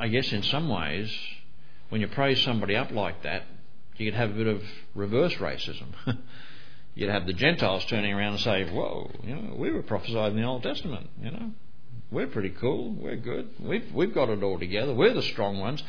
I 0.00 0.08
guess 0.08 0.32
in 0.32 0.42
some 0.42 0.68
ways, 0.68 1.14
when 1.88 2.00
you 2.00 2.08
praise 2.08 2.42
somebody 2.42 2.76
up 2.76 2.90
like 2.90 3.22
that, 3.22 3.44
you 3.96 4.10
could 4.10 4.16
have 4.16 4.30
a 4.30 4.34
bit 4.34 4.46
of 4.46 4.62
reverse 4.94 5.34
racism. 5.34 5.88
You'd 6.94 7.10
have 7.10 7.26
the 7.26 7.32
Gentiles 7.32 7.84
turning 7.86 8.12
around 8.12 8.34
and 8.34 8.40
say, 8.40 8.64
"Whoa, 8.70 9.10
you 9.22 9.34
know, 9.34 9.54
we 9.56 9.70
were 9.70 9.82
prophesied 9.82 10.32
in 10.32 10.36
the 10.36 10.44
Old 10.44 10.62
Testament. 10.62 11.08
You 11.22 11.30
know, 11.30 11.50
we're 12.10 12.26
pretty 12.26 12.50
cool. 12.50 12.92
We're 12.92 13.16
good. 13.16 13.50
We've 13.58 13.92
we've 13.92 14.14
got 14.14 14.28
it 14.28 14.42
all 14.42 14.58
together. 14.58 14.94
We're 14.94 15.14
the 15.14 15.22
strong 15.22 15.58
ones." 15.58 15.82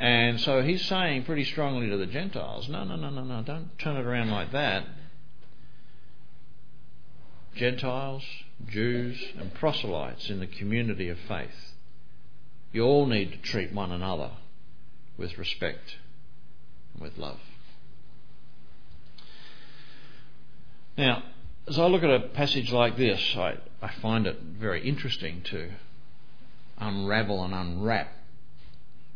And 0.00 0.40
so 0.40 0.62
he's 0.62 0.84
saying 0.86 1.24
pretty 1.24 1.44
strongly 1.44 1.90
to 1.90 1.96
the 1.96 2.06
Gentiles, 2.06 2.68
"No, 2.68 2.84
no, 2.84 2.96
no, 2.96 3.10
no, 3.10 3.22
no. 3.22 3.42
Don't 3.42 3.78
turn 3.78 3.96
it 3.96 4.06
around 4.06 4.30
like 4.30 4.50
that." 4.52 4.86
Gentiles, 7.54 8.24
Jews, 8.66 9.22
and 9.38 9.52
proselytes 9.54 10.30
in 10.30 10.40
the 10.40 10.46
community 10.46 11.08
of 11.08 11.18
faith 11.18 11.70
you 12.72 12.84
all 12.84 13.06
need 13.06 13.32
to 13.32 13.38
treat 13.38 13.72
one 13.72 13.90
another 13.90 14.30
with 15.16 15.36
respect 15.38 15.96
and 16.94 17.02
with 17.02 17.18
love. 17.18 17.40
Now, 20.96 21.22
as 21.66 21.78
I 21.78 21.86
look 21.86 22.02
at 22.02 22.10
a 22.10 22.20
passage 22.20 22.72
like 22.72 22.96
this, 22.96 23.20
I, 23.36 23.58
I 23.82 23.88
find 24.00 24.26
it 24.26 24.40
very 24.40 24.86
interesting 24.88 25.42
to 25.44 25.70
unravel 26.78 27.44
and 27.44 27.54
unwrap 27.54 28.12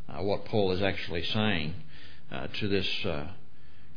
what 0.08 0.44
Paul 0.44 0.72
is 0.72 0.82
actually 0.82 1.24
saying 1.24 1.74
uh, 2.30 2.48
to 2.58 2.68
this 2.68 3.04
uh, 3.04 3.28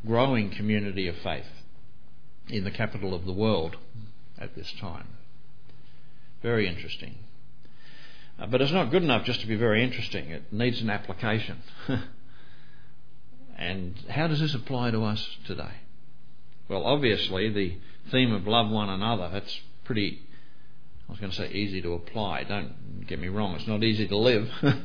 growing 0.06 0.52
community 0.52 1.08
of 1.08 1.16
faith 1.18 1.46
in 2.50 2.64
the 2.64 2.72
capital 2.72 3.14
of 3.14 3.26
the 3.26 3.34
world 3.34 3.78
at 4.38 4.56
this 4.56 4.72
time. 4.80 5.08
Very 6.42 6.68
interesting. 6.68 7.16
Uh, 8.40 8.46
but 8.46 8.62
it's 8.62 8.72
not 8.72 8.92
good 8.92 9.04
enough 9.04 9.26
just 9.26 9.42
to 9.42 9.48
be 9.48 9.56
very 9.56 9.84
interesting. 9.84 10.30
It 10.30 10.54
needs 10.54 10.82
an 10.82 10.90
application. 10.90 11.58
and 13.58 13.96
how 14.10 14.28
does 14.28 14.40
this 14.40 14.54
apply 14.54 14.92
to 14.92 15.04
us 15.04 15.28
today? 15.46 15.74
Well, 16.70 16.86
obviously, 16.86 17.50
the 17.50 17.78
theme 18.12 18.34
of 18.34 18.46
love 18.46 18.70
one 18.70 18.90
another, 18.90 19.30
that's 19.32 19.60
pretty, 19.86 20.22
I 21.08 21.12
was 21.12 21.20
going 21.20 21.32
to 21.32 21.38
say 21.38 21.50
easy 21.50 21.82
to 21.82 21.94
apply. 21.94 22.44
Don't 22.44 23.08
get 23.08 23.20
me 23.20 23.30
wrong, 23.30 23.56
it's 23.56 23.68
not 23.68 23.84
easy 23.84 24.08
to 24.08 24.18
live. 24.18 24.50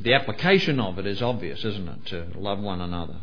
but 0.00 0.04
the 0.06 0.14
application 0.14 0.80
of 0.80 0.98
it 0.98 1.06
is 1.06 1.20
obvious, 1.20 1.62
isn't 1.62 1.86
it? 1.86 2.06
To 2.06 2.38
love 2.38 2.58
one 2.58 2.80
another. 2.80 3.16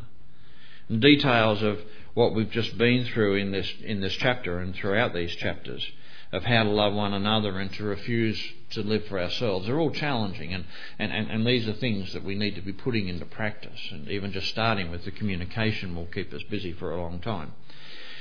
And 0.87 1.01
details 1.01 1.63
of 1.63 1.79
what 2.13 2.35
we've 2.35 2.51
just 2.51 2.77
been 2.77 3.03
through 3.05 3.37
in 3.37 3.51
this, 3.51 3.67
in 3.83 3.99
this 3.99 4.13
chapter 4.13 4.59
and 4.59 4.75
throughout 4.75 5.11
these 5.11 5.35
chapters 5.37 5.83
of 6.31 6.43
how 6.43 6.61
to 6.61 6.69
love 6.69 6.93
one 6.93 7.13
another 7.13 7.57
and 7.57 7.73
to 7.73 7.83
refuse 7.83 8.39
to 8.71 8.81
live 8.81 9.07
for 9.07 9.19
ourselves. 9.19 9.65
They're 9.65 9.79
all 9.79 9.89
challenging, 9.89 10.53
and, 10.53 10.65
and, 10.99 11.11
and, 11.11 11.31
and 11.31 11.47
these 11.47 11.67
are 11.67 11.73
things 11.73 12.13
that 12.13 12.23
we 12.23 12.35
need 12.35 12.53
to 12.53 12.61
be 12.61 12.73
putting 12.73 13.07
into 13.07 13.25
practice. 13.25 13.79
And 13.91 14.07
even 14.09 14.31
just 14.31 14.49
starting 14.49 14.91
with 14.91 15.03
the 15.03 15.09
communication 15.09 15.95
will 15.95 16.05
keep 16.05 16.31
us 16.31 16.43
busy 16.43 16.73
for 16.73 16.91
a 16.91 17.01
long 17.01 17.21
time. 17.21 17.53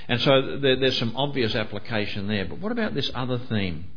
And 0.08 0.18
so 0.22 0.56
there, 0.62 0.76
there's 0.76 0.96
some 0.96 1.14
obvious 1.14 1.54
application 1.54 2.26
there. 2.26 2.46
But 2.46 2.60
what 2.60 2.72
about 2.72 2.94
this 2.94 3.10
other 3.14 3.38
theme 3.38 3.90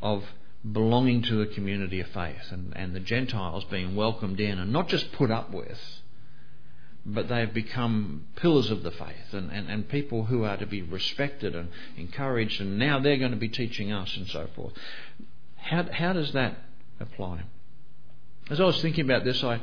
of 0.00 0.24
belonging 0.70 1.22
to 1.22 1.42
a 1.42 1.46
community 1.46 2.00
of 2.00 2.08
faith 2.08 2.50
and, 2.50 2.72
and 2.76 2.94
the 2.94 3.00
Gentiles 3.00 3.64
being 3.64 3.94
welcomed 3.94 4.40
in 4.40 4.58
and 4.58 4.72
not 4.72 4.88
just 4.88 5.12
put 5.12 5.30
up 5.30 5.52
with? 5.52 5.78
but 7.06 7.28
they've 7.28 7.52
become 7.52 8.26
pillars 8.36 8.70
of 8.70 8.82
the 8.82 8.90
faith 8.90 9.32
and, 9.32 9.50
and, 9.50 9.68
and 9.68 9.88
people 9.88 10.24
who 10.24 10.44
are 10.44 10.56
to 10.56 10.66
be 10.66 10.80
respected 10.80 11.54
and 11.54 11.68
encouraged, 11.96 12.60
and 12.60 12.78
now 12.78 12.98
they're 12.98 13.18
going 13.18 13.30
to 13.30 13.36
be 13.36 13.48
teaching 13.48 13.92
us 13.92 14.16
and 14.16 14.26
so 14.28 14.48
forth. 14.54 14.72
How, 15.56 15.86
how 15.92 16.12
does 16.14 16.32
that 16.32 16.56
apply? 17.00 17.42
As 18.50 18.60
I 18.60 18.64
was 18.64 18.80
thinking 18.80 19.04
about 19.04 19.24
this, 19.24 19.42
I, 19.44 19.60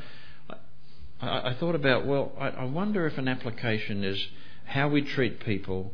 I, 1.19 1.49
I 1.49 1.53
thought 1.59 1.75
about, 1.75 2.05
well, 2.05 2.31
I, 2.39 2.49
I 2.49 2.63
wonder 2.65 3.07
if 3.07 3.17
an 3.17 3.27
application 3.27 4.03
is 4.03 4.23
how 4.65 4.89
we 4.89 5.01
treat 5.01 5.43
people 5.43 5.93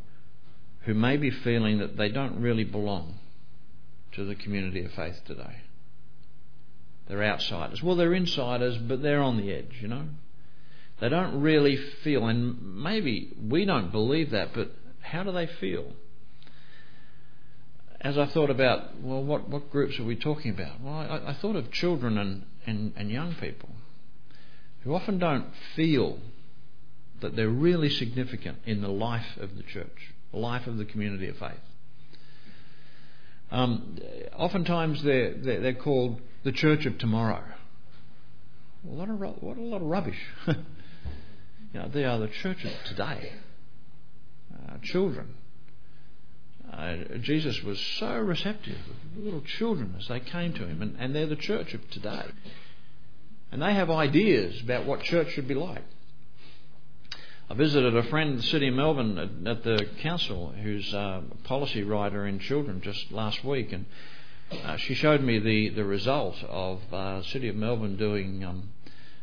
who 0.81 0.93
may 0.93 1.15
be 1.15 1.29
feeling 1.29 1.79
that 1.79 1.97
they 1.97 2.09
don't 2.09 2.41
really 2.41 2.63
belong 2.65 3.19
to 4.13 4.25
the 4.25 4.35
community 4.35 4.83
of 4.83 4.91
faith 4.91 5.21
today. 5.25 5.61
They're 7.07 7.23
outsiders. 7.23 7.81
Well, 7.81 7.95
they're 7.95 8.13
insiders, 8.13 8.77
but 8.77 9.01
they're 9.01 9.21
on 9.21 9.37
the 9.37 9.53
edge, 9.53 9.77
you 9.81 9.87
know. 9.87 10.05
They 10.99 11.09
don't 11.09 11.41
really 11.41 11.77
feel, 12.03 12.25
and 12.25 12.83
maybe 12.83 13.33
we 13.41 13.65
don't 13.65 13.91
believe 13.91 14.31
that, 14.31 14.53
but 14.53 14.71
how 15.01 15.23
do 15.23 15.31
they 15.31 15.45
feel? 15.45 15.93
As 18.01 18.17
I 18.17 18.25
thought 18.25 18.49
about, 18.49 18.99
well, 19.01 19.23
what, 19.23 19.47
what 19.47 19.71
groups 19.71 19.99
are 19.99 20.03
we 20.03 20.15
talking 20.15 20.51
about? 20.51 20.81
Well, 20.81 20.93
I, 20.93 21.31
I 21.31 21.33
thought 21.33 21.55
of 21.55 21.71
children 21.71 22.17
and, 22.17 22.43
and, 22.65 22.93
and 22.95 23.09
young 23.09 23.35
people 23.35 23.69
who 24.83 24.93
often 24.93 25.19
don't 25.19 25.47
feel 25.75 26.19
that 27.21 27.35
they're 27.35 27.49
really 27.49 27.89
significant 27.89 28.59
in 28.65 28.81
the 28.81 28.89
life 28.89 29.37
of 29.37 29.55
the 29.55 29.63
church, 29.63 30.13
the 30.31 30.39
life 30.39 30.67
of 30.67 30.77
the 30.77 30.85
community 30.85 31.27
of 31.27 31.37
faith. 31.37 31.59
Um, 33.49 33.97
oftentimes 34.35 35.03
they're, 35.03 35.33
they're, 35.33 35.73
called 35.73 36.21
the 36.43 36.51
church 36.51 36.85
of 36.85 36.97
tomorrow. 36.97 37.43
What 38.83 39.09
a, 39.09 39.13
what 39.13 39.57
a 39.57 39.61
lot 39.61 39.81
of 39.81 39.87
rubbish. 39.87 40.19
You 41.73 41.81
know, 41.81 41.89
they 41.89 42.05
are 42.05 42.17
the 42.17 42.27
church 42.27 42.63
of 42.63 42.71
today. 42.85 43.33
Uh, 44.53 44.77
children. 44.81 45.35
uh, 46.71 47.17
Jesus 47.21 47.61
was 47.61 47.79
so 47.79 48.17
receptive 48.17 48.77
of 48.77 49.23
little 49.23 49.41
children 49.41 49.95
as 49.99 50.07
they 50.07 50.19
came 50.19 50.53
to 50.53 50.65
him, 50.65 50.81
and, 50.81 50.95
and 50.97 51.13
they're 51.13 51.27
the 51.27 51.35
church 51.35 51.73
of 51.73 51.89
today. 51.91 52.25
And 53.51 53.61
they 53.61 53.73
have 53.73 53.89
ideas 53.89 54.61
about 54.61 54.85
what 54.85 55.01
church 55.03 55.31
should 55.31 55.47
be 55.47 55.53
like. 55.53 55.83
I 57.49 57.53
visited 57.53 57.95
a 57.95 58.03
friend 58.03 58.31
in 58.31 58.35
the 58.37 58.43
city 58.43 58.67
of 58.67 58.73
Melbourne 58.73 59.17
at, 59.47 59.63
the 59.63 59.87
council 60.01 60.49
who's 60.49 60.93
a 60.93 61.23
policy 61.45 61.81
writer 61.81 62.27
in 62.27 62.39
children 62.39 62.81
just 62.81 63.09
last 63.09 63.41
week, 63.41 63.71
and 63.71 63.85
uh, 64.51 64.75
she 64.75 64.93
showed 64.93 65.21
me 65.21 65.39
the, 65.39 65.69
the 65.69 65.85
result 65.85 66.35
of 66.43 66.81
uh, 66.91 67.23
City 67.23 67.47
of 67.47 67.55
Melbourne 67.55 67.95
doing 67.95 68.43
um, 68.43 68.69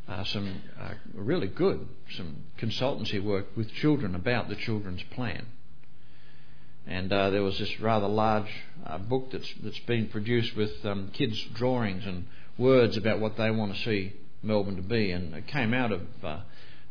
uh, 0.08 0.24
some 0.24 0.62
uh, 0.80 0.94
really 1.12 1.48
good, 1.48 1.86
some 2.16 2.44
consultancy 2.58 3.22
work 3.22 3.54
with 3.58 3.70
children 3.74 4.14
about 4.14 4.48
the 4.48 4.56
children's 4.56 5.02
plan. 5.02 5.44
And 6.86 7.12
uh, 7.12 7.28
there 7.28 7.42
was 7.42 7.58
this 7.58 7.78
rather 7.78 8.08
large 8.08 8.50
uh, 8.86 8.96
book 8.96 9.32
that's 9.32 9.52
that's 9.62 9.78
been 9.80 10.08
produced 10.08 10.56
with 10.56 10.72
um, 10.86 11.10
kids' 11.12 11.42
drawings 11.52 12.06
and 12.06 12.24
words 12.56 12.96
about 12.96 13.20
what 13.20 13.36
they 13.36 13.50
want 13.50 13.74
to 13.74 13.82
see 13.82 14.14
Melbourne 14.42 14.76
to 14.76 14.82
be, 14.82 15.10
and 15.10 15.34
it 15.34 15.46
came 15.46 15.74
out 15.74 15.92
of 15.92 16.00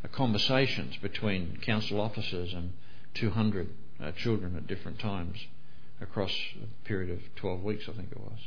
conversations 0.10 0.98
between 0.98 1.58
council 1.62 2.00
officers 2.02 2.54
and 2.54 2.74
200 3.16 3.70
uh, 4.02 4.12
children 4.12 4.56
at 4.56 4.68
different 4.68 5.00
times 5.00 5.38
across 6.02 6.32
a 6.62 6.88
period 6.88 7.10
of 7.10 7.20
12 7.36 7.63
weeks, 7.63 7.86
I 7.88 7.94
think 7.94 8.12
it 8.12 8.20
was. 8.20 8.39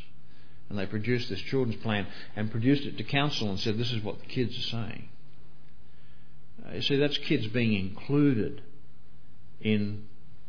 And 0.69 0.79
they 0.79 0.87
produced 0.87 1.29
this 1.29 1.41
children's 1.41 1.81
plan 1.83 2.07
and 2.35 2.51
produced 2.51 2.85
it 2.85 2.99
to 2.99 3.05
council 3.05 3.49
and 3.49 3.59
said, 3.59 3.79
This 3.79 3.93
is 3.93 4.03
what 4.03 4.19
the 4.19 4.27
kids 4.27 4.57
are 4.59 4.71
saying. 4.71 5.09
Uh, 6.67 6.75
you 6.75 6.83
see, 6.83 6.97
that's 6.97 7.17
kids 7.19 7.47
being 7.49 7.75
included 7.75 8.63
in, 9.61 10.05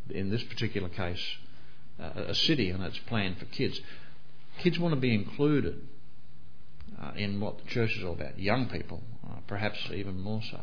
in 0.09 0.29
this 0.29 0.43
particular 0.43 0.89
case, 0.89 1.23
uh, 1.99 2.23
a 2.27 2.35
city 2.35 2.69
and 2.69 2.83
its 2.83 2.97
plan 2.99 3.35
for 3.35 3.45
kids. 3.45 3.79
Kids 4.59 4.79
want 4.79 4.95
to 4.95 4.99
be 4.99 5.13
included 5.13 5.87
uh, 6.99 7.11
in 7.15 7.39
what 7.39 7.59
the 7.59 7.69
church 7.69 7.95
is 7.95 8.03
all 8.03 8.13
about. 8.13 8.39
Young 8.39 8.67
people, 8.67 9.01
uh, 9.29 9.35
perhaps 9.45 9.77
even 9.93 10.19
more 10.19 10.41
so. 10.49 10.59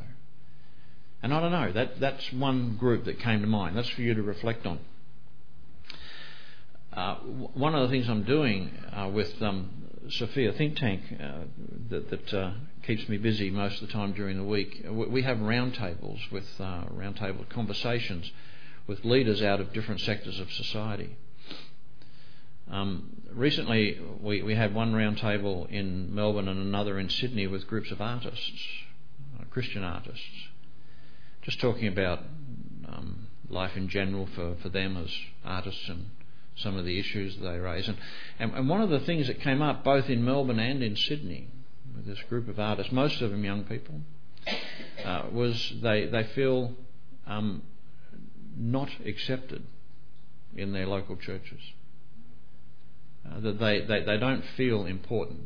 And 1.24 1.32
I 1.32 1.40
don't 1.40 1.52
know, 1.52 1.72
that, 1.72 2.00
that's 2.00 2.32
one 2.34 2.76
group 2.76 3.06
that 3.06 3.18
came 3.18 3.40
to 3.40 3.46
mind. 3.46 3.78
That's 3.78 3.88
for 3.88 4.02
you 4.02 4.12
to 4.12 4.22
reflect 4.22 4.66
on. 4.66 4.78
Uh, 6.92 7.14
one 7.14 7.74
of 7.74 7.80
the 7.80 7.88
things 7.88 8.10
I'm 8.10 8.24
doing 8.24 8.70
uh, 8.94 9.08
with 9.08 9.40
um, 9.40 9.70
Sophia 10.10 10.52
Think 10.52 10.76
Tank 10.76 11.00
uh, 11.18 11.44
that, 11.88 12.10
that 12.10 12.34
uh, 12.34 12.52
keeps 12.82 13.08
me 13.08 13.16
busy 13.16 13.48
most 13.48 13.80
of 13.80 13.88
the 13.88 13.94
time 13.94 14.12
during 14.12 14.36
the 14.36 14.44
week, 14.44 14.84
we 14.86 15.22
have 15.22 15.38
roundtables 15.38 16.30
with 16.30 16.44
uh, 16.60 16.82
roundtable 16.94 17.48
conversations 17.48 18.30
with 18.86 19.02
leaders 19.06 19.40
out 19.40 19.62
of 19.62 19.72
different 19.72 20.02
sectors 20.02 20.38
of 20.38 20.52
society. 20.52 21.16
Um, 22.70 23.22
recently, 23.32 23.98
we, 24.20 24.42
we 24.42 24.54
had 24.56 24.74
one 24.74 24.92
roundtable 24.92 25.70
in 25.70 26.14
Melbourne 26.14 26.48
and 26.48 26.60
another 26.60 26.98
in 26.98 27.08
Sydney 27.08 27.46
with 27.46 27.66
groups 27.66 27.90
of 27.90 28.02
artists, 28.02 28.52
uh, 29.40 29.44
Christian 29.50 29.82
artists, 29.82 30.48
just 31.44 31.60
talking 31.60 31.88
about 31.88 32.20
um, 32.88 33.28
life 33.48 33.76
in 33.76 33.88
general 33.88 34.26
for, 34.34 34.56
for 34.62 34.70
them 34.70 34.96
as 34.96 35.10
artists 35.44 35.88
and 35.88 36.06
some 36.56 36.76
of 36.76 36.84
the 36.84 36.98
issues 36.98 37.36
they 37.36 37.58
raise. 37.58 37.86
And, 37.86 37.98
and, 38.38 38.54
and 38.54 38.68
one 38.68 38.80
of 38.80 38.90
the 38.90 39.00
things 39.00 39.26
that 39.26 39.40
came 39.40 39.60
up 39.60 39.84
both 39.84 40.08
in 40.08 40.24
Melbourne 40.24 40.58
and 40.58 40.82
in 40.82 40.96
Sydney 40.96 41.48
with 41.94 42.06
this 42.06 42.20
group 42.28 42.48
of 42.48 42.58
artists, 42.58 42.92
most 42.92 43.20
of 43.20 43.30
them 43.30 43.44
young 43.44 43.64
people, 43.64 44.00
uh, 45.04 45.24
was 45.32 45.74
they, 45.82 46.06
they 46.06 46.24
feel 46.34 46.72
um, 47.26 47.62
not 48.56 48.88
accepted 49.04 49.64
in 50.56 50.72
their 50.72 50.86
local 50.86 51.16
churches. 51.16 51.60
Uh, 53.26 53.40
that 53.40 53.58
they, 53.58 53.80
they, 53.80 54.02
they 54.04 54.18
don't 54.18 54.44
feel 54.56 54.86
important. 54.86 55.40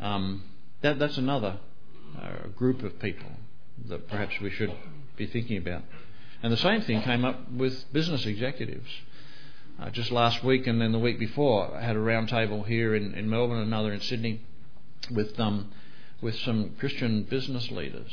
Um, 0.00 0.44
that, 0.82 0.98
that's 0.98 1.18
another 1.18 1.58
uh, 2.20 2.48
group 2.56 2.82
of 2.82 2.98
people 2.98 3.30
that 3.88 4.08
perhaps 4.08 4.40
we 4.40 4.50
should 4.50 4.72
be 5.16 5.26
thinking 5.26 5.56
about. 5.56 5.82
And 6.42 6.52
the 6.52 6.56
same 6.58 6.82
thing 6.82 7.02
came 7.02 7.24
up 7.24 7.50
with 7.50 7.92
business 7.92 8.26
executives. 8.26 8.88
Uh, 9.80 9.90
just 9.90 10.12
last 10.12 10.44
week 10.44 10.66
and 10.66 10.80
then 10.80 10.92
the 10.92 10.98
week 10.98 11.18
before, 11.18 11.74
I 11.74 11.82
had 11.82 11.96
a 11.96 12.00
roundtable 12.00 12.64
here 12.66 12.94
in, 12.94 13.14
in 13.14 13.28
Melbourne, 13.28 13.58
another 13.58 13.92
in 13.92 14.00
Sydney, 14.00 14.40
with 15.10 15.38
um, 15.40 15.72
with 16.20 16.38
some 16.40 16.70
Christian 16.78 17.24
business 17.24 17.70
leaders. 17.70 18.12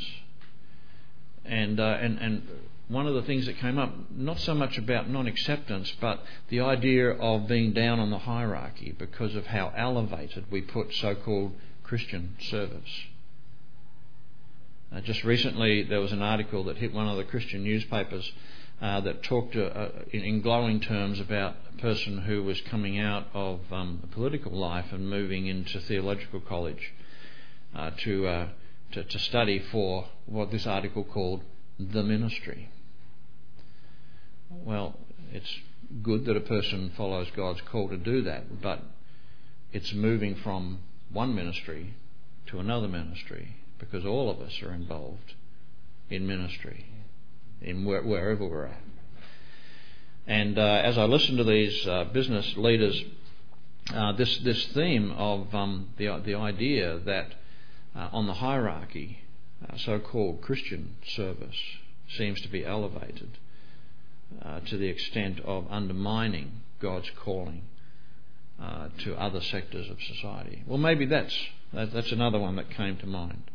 And 1.45 1.79
uh, 1.79 1.97
and 2.01 2.17
and 2.19 2.47
one 2.87 3.07
of 3.07 3.13
the 3.13 3.21
things 3.21 3.45
that 3.45 3.57
came 3.57 3.77
up, 3.77 3.93
not 4.11 4.39
so 4.39 4.53
much 4.53 4.77
about 4.77 5.09
non-acceptance, 5.09 5.93
but 6.01 6.23
the 6.49 6.59
idea 6.59 7.11
of 7.11 7.47
being 7.47 7.71
down 7.71 7.99
on 7.99 8.09
the 8.09 8.17
hierarchy 8.17 8.93
because 8.97 9.33
of 9.35 9.45
how 9.45 9.71
elevated 9.77 10.45
we 10.51 10.61
put 10.61 10.93
so-called 10.93 11.53
Christian 11.83 12.35
service. 12.39 13.05
Uh, 14.93 14.99
just 14.99 15.23
recently, 15.23 15.83
there 15.83 16.01
was 16.01 16.11
an 16.11 16.21
article 16.21 16.65
that 16.65 16.77
hit 16.77 16.93
one 16.93 17.07
of 17.07 17.15
the 17.15 17.23
Christian 17.23 17.63
newspapers 17.63 18.29
uh, 18.81 18.99
that 18.99 19.23
talked 19.23 19.55
uh, 19.55 19.87
in, 20.11 20.21
in, 20.21 20.41
glowing 20.41 20.81
terms 20.81 21.17
about 21.17 21.55
a 21.73 21.81
person 21.81 22.17
who 22.23 22.43
was 22.43 22.59
coming 22.61 22.99
out 22.99 23.25
of 23.33 23.61
um, 23.71 24.01
political 24.11 24.51
life 24.51 24.91
and 24.91 25.09
moving 25.09 25.47
into 25.47 25.79
theological 25.79 26.41
college 26.41 26.91
uh, 27.73 27.91
to, 27.99 28.27
uh, 28.27 28.47
to, 28.91 29.03
to 29.05 29.17
study 29.17 29.59
for 29.59 30.09
what 30.25 30.51
this 30.51 30.67
article 30.67 31.05
called 31.05 31.41
the 31.79 32.03
ministry. 32.03 32.69
Well, 34.49 34.97
it's 35.31 35.55
good 36.03 36.25
that 36.25 36.35
a 36.35 36.41
person 36.41 36.91
follows 36.97 37.27
God's 37.33 37.61
call 37.61 37.87
to 37.87 37.97
do 37.97 38.23
that, 38.23 38.61
but 38.61 38.83
it's 39.71 39.93
moving 39.93 40.35
from 40.35 40.79
one 41.13 41.33
ministry 41.33 41.93
to 42.47 42.59
another 42.59 42.89
ministry 42.89 43.55
because 43.81 44.05
all 44.05 44.29
of 44.29 44.39
us 44.39 44.61
are 44.61 44.71
involved 44.71 45.33
in 46.09 46.25
ministry, 46.27 46.85
in 47.61 47.83
where, 47.83 48.03
wherever 48.03 48.45
we're 48.45 48.67
at. 48.67 48.83
And 50.27 50.57
uh, 50.57 50.61
as 50.61 50.97
I 50.97 51.05
listen 51.05 51.37
to 51.37 51.43
these 51.43 51.85
uh, 51.87 52.05
business 52.13 52.55
leaders, 52.55 53.03
uh, 53.93 54.11
this 54.13 54.37
this 54.39 54.63
theme 54.67 55.11
of 55.11 55.53
um, 55.53 55.89
the 55.97 56.21
the 56.23 56.35
idea 56.35 56.99
that 56.99 57.33
uh, 57.95 58.09
on 58.13 58.27
the 58.27 58.35
hierarchy, 58.35 59.23
uh, 59.67 59.75
so-called 59.77 60.41
Christian 60.41 60.95
service 61.07 61.57
seems 62.17 62.39
to 62.41 62.49
be 62.49 62.63
elevated 62.63 63.39
uh, 64.43 64.59
to 64.61 64.77
the 64.77 64.87
extent 64.87 65.39
of 65.41 65.65
undermining 65.69 66.61
God's 66.79 67.09
calling 67.23 67.63
to 68.99 69.15
other 69.15 69.41
sectors 69.41 69.89
of 69.89 69.97
society. 70.03 70.61
Well, 70.67 70.77
maybe 70.77 71.07
that's 71.07 71.35
that's 71.73 72.11
another 72.11 72.37
one 72.37 72.57
that 72.57 72.69
came 72.69 72.95
to 72.97 73.07
mind. 73.07 73.49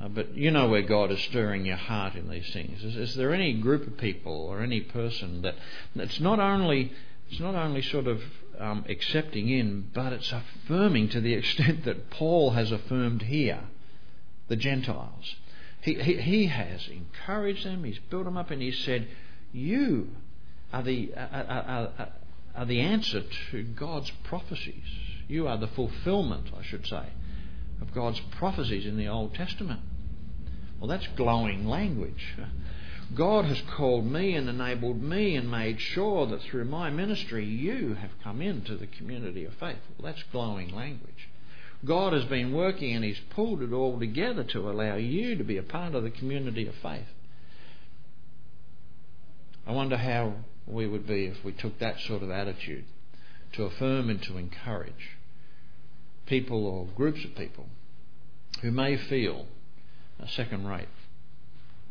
Uh, 0.00 0.08
but 0.08 0.34
you 0.34 0.50
know 0.50 0.68
where 0.68 0.82
God 0.82 1.10
is 1.10 1.20
stirring 1.20 1.64
your 1.66 1.76
heart 1.76 2.14
in 2.14 2.28
these 2.28 2.50
things. 2.52 2.82
Is, 2.82 2.96
is, 2.96 3.14
there 3.14 3.32
any 3.32 3.52
group 3.54 3.86
of 3.86 3.98
people 3.98 4.32
or 4.32 4.60
any 4.60 4.80
person 4.80 5.42
that 5.42 5.54
it's 5.94 6.20
not 6.20 6.40
only 6.40 6.92
it's 7.30 7.40
not 7.40 7.54
only 7.54 7.82
sort 7.82 8.06
of 8.06 8.22
um, 8.58 8.84
accepting 8.88 9.48
in, 9.48 9.90
but 9.94 10.12
it's 10.12 10.32
affirming 10.32 11.08
to 11.10 11.20
the 11.20 11.34
extent 11.34 11.84
that 11.84 12.10
Paul 12.10 12.50
has 12.50 12.70
affirmed 12.70 13.22
here, 13.22 13.60
the 14.48 14.56
Gentiles. 14.56 15.36
He, 15.80 15.94
he, 15.94 16.16
he 16.16 16.46
has 16.46 16.88
encouraged 16.88 17.66
them. 17.66 17.84
He's 17.84 17.98
built 17.98 18.24
them 18.24 18.36
up, 18.36 18.50
and 18.50 18.62
he 18.62 18.70
said, 18.70 19.08
"You 19.52 20.10
are 20.72 20.82
the 20.82 21.12
are, 21.16 21.90
are, 21.98 22.08
are 22.54 22.66
the 22.66 22.80
answer 22.80 23.22
to 23.50 23.62
God's 23.62 24.10
prophecies. 24.24 24.84
You 25.26 25.48
are 25.48 25.58
the 25.58 25.66
fulfilment, 25.68 26.50
I 26.56 26.62
should 26.62 26.86
say." 26.86 27.06
Of 27.82 27.92
God's 27.92 28.20
prophecies 28.38 28.86
in 28.86 28.96
the 28.96 29.08
Old 29.08 29.34
Testament. 29.34 29.80
Well, 30.80 30.88
that's 30.88 31.06
glowing 31.16 31.66
language. 31.66 32.36
God 33.14 33.44
has 33.44 33.60
called 33.76 34.06
me 34.06 34.34
and 34.34 34.48
enabled 34.48 35.02
me 35.02 35.36
and 35.36 35.50
made 35.50 35.80
sure 35.80 36.26
that 36.26 36.42
through 36.42 36.64
my 36.64 36.88
ministry 36.90 37.44
you 37.44 37.94
have 37.94 38.10
come 38.22 38.40
into 38.40 38.76
the 38.76 38.86
community 38.86 39.44
of 39.44 39.52
faith. 39.54 39.78
Well, 39.98 40.10
that's 40.10 40.22
glowing 40.32 40.74
language. 40.74 41.28
God 41.84 42.12
has 42.12 42.24
been 42.24 42.54
working 42.54 42.94
and 42.94 43.04
He's 43.04 43.20
pulled 43.30 43.60
it 43.62 43.72
all 43.72 43.98
together 43.98 44.44
to 44.44 44.70
allow 44.70 44.94
you 44.94 45.36
to 45.36 45.44
be 45.44 45.58
a 45.58 45.62
part 45.62 45.94
of 45.94 46.04
the 46.04 46.10
community 46.10 46.66
of 46.68 46.74
faith. 46.76 47.08
I 49.66 49.72
wonder 49.72 49.96
how 49.96 50.34
we 50.66 50.86
would 50.86 51.06
be 51.06 51.26
if 51.26 51.44
we 51.44 51.52
took 51.52 51.78
that 51.80 52.00
sort 52.00 52.22
of 52.22 52.30
attitude 52.30 52.84
to 53.52 53.64
affirm 53.64 54.08
and 54.08 54.22
to 54.22 54.38
encourage 54.38 55.18
people 56.26 56.66
or 56.66 56.86
groups 56.96 57.24
of 57.24 57.34
people 57.34 57.66
who 58.60 58.70
may 58.70 58.96
feel 58.96 59.46
second 60.28 60.66
rate 60.66 60.88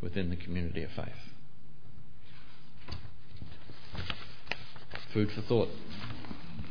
within 0.00 0.30
the 0.30 0.36
community 0.36 0.82
of 0.82 0.90
faith. 0.92 1.08
Food 5.12 5.30
for 5.32 5.42
thought. 5.42 5.68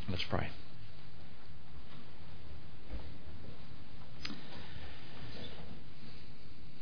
Let's 0.09 0.23
pray. 0.23 0.49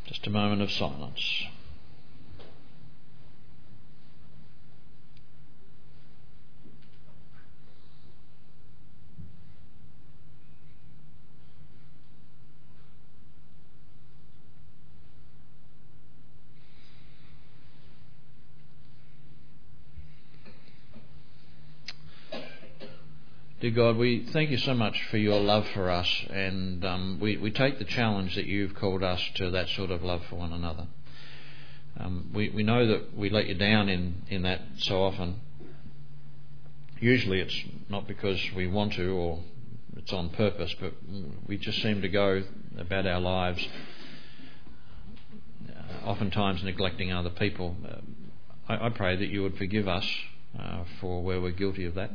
Just 0.07 0.25
a 0.25 0.29
moment 0.29 0.61
of 0.61 0.71
silence. 0.71 1.43
Dear 23.69 23.91
God, 23.91 23.97
we 23.97 24.25
thank 24.34 24.49
you 24.49 24.58
so 24.58 24.73
much 24.73 24.99
for 25.12 25.17
your 25.17 25.39
love 25.39 25.67
for 25.75 25.91
us, 25.91 26.10
and 26.32 26.84
um, 26.84 27.19
we, 27.21 27.38
we 27.38 27.51
take 27.51 27.77
the 27.77 27.86
challenge 27.86 28.34
that 28.34 28.47
you've 28.47 28.73
called 28.73 29.03
us 29.03 29.21
to 29.36 29.51
that 29.51 29.69
sort 29.69 29.91
of 29.91 30.01
love 30.01 30.23
for 30.27 30.38
one 30.38 30.51
another. 30.53 30.88
Um, 31.99 32.32
we, 32.34 32.49
we 32.49 32.63
know 32.63 32.88
that 32.88 33.15
we 33.15 33.29
let 33.29 33.45
you 33.45 33.53
down 33.53 33.88
in, 33.88 34.23
in 34.27 34.41
that 34.41 34.62
so 34.79 35.03
often. 35.03 35.41
Usually 36.99 37.41
it's 37.41 37.55
not 37.89 38.08
because 38.08 38.39
we 38.55 38.65
want 38.65 38.93
to 38.93 39.12
or 39.12 39.39
it's 39.97 40.12
on 40.13 40.32
purpose, 40.32 40.73
but 40.79 40.93
we 41.45 41.60
just 41.60 41.79
seem 41.84 42.01
to 42.01 42.10
go 42.10 42.41
about 42.75 43.05
our 43.05 43.21
lives, 43.21 43.67
uh, 45.69 46.08
oftentimes 46.08 46.63
neglecting 46.63 47.13
other 47.13 47.29
people. 47.29 47.75
Uh, 47.88 47.97
I, 48.67 48.88
I, 48.88 48.89
pray 48.89 49.15
that 49.15 49.29
you 49.29 49.43
would 49.43 49.60
forgive 49.60 49.88
us 49.88 50.10
uh, 50.60 50.86
for 50.99 51.21
where 51.21 51.39
we're 51.39 51.51
guilty 51.51 51.86
of 51.86 51.93
that 51.93 52.10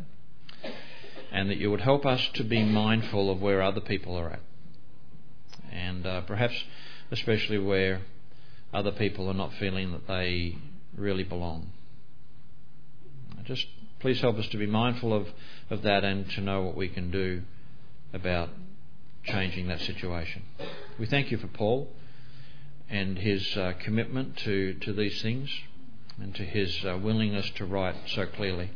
and 1.35 1.51
that 1.51 1.57
you 1.57 1.69
would 1.69 1.81
help 1.81 2.07
us 2.07 2.25
to 2.35 2.45
be 2.45 2.63
mindful 2.63 3.29
of 3.29 3.43
where 3.43 3.61
other 3.61 3.81
people 3.81 4.17
are 4.17 4.31
at. 4.31 4.41
And 5.73 6.07
uh, 6.07 6.21
perhaps 6.21 6.55
especially 7.11 7.59
where 7.59 8.03
other 8.73 8.93
people 8.93 9.29
are 9.29 9.35
not 9.35 9.53
feeling 9.55 9.91
that 9.91 10.07
they 10.07 10.57
really 10.97 11.25
belong. 11.25 11.73
Just 13.43 13.67
please 13.99 14.21
help 14.21 14.39
us 14.39 14.47
to 14.49 14.57
be 14.57 14.67
mindful 14.67 15.13
of, 15.13 15.27
of 15.71 15.83
that 15.83 16.05
and 16.05 16.31
to 16.31 16.41
know 16.41 16.63
what 16.63 16.77
we 16.77 16.89
can 16.89 17.11
do 17.11 17.43
about 18.13 18.51
changing 19.25 19.67
that 19.67 19.81
situation. 19.81 20.43
We 21.01 21.07
thank 21.07 21.33
you 21.33 21.39
for 21.39 21.49
Paul 21.49 21.89
and 22.89 23.19
his 23.19 23.57
uh, 23.57 23.73
commitment 23.81 24.37
to, 24.39 24.75
to 24.75 24.93
these 24.93 25.21
things 25.21 25.51
and 26.21 26.33
to 26.37 26.45
his 26.45 26.85
uh, 26.85 26.97
willingness 27.03 27.51
to 27.57 27.65
write 27.65 27.97
so 28.07 28.25
clearly. 28.25 28.71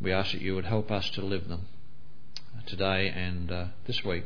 We 0.00 0.12
ask 0.12 0.32
that 0.32 0.40
you 0.40 0.54
would 0.54 0.64
help 0.64 0.90
us 0.90 1.10
to 1.10 1.20
live 1.20 1.48
them 1.48 1.66
today 2.66 3.08
and 3.08 3.50
uh, 3.50 3.64
this 3.86 4.02
week 4.04 4.24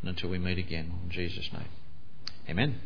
and 0.00 0.10
until 0.10 0.30
we 0.30 0.38
meet 0.38 0.58
again. 0.58 0.92
In 1.04 1.10
Jesus' 1.10 1.50
name. 1.52 1.68
Amen. 2.48 2.80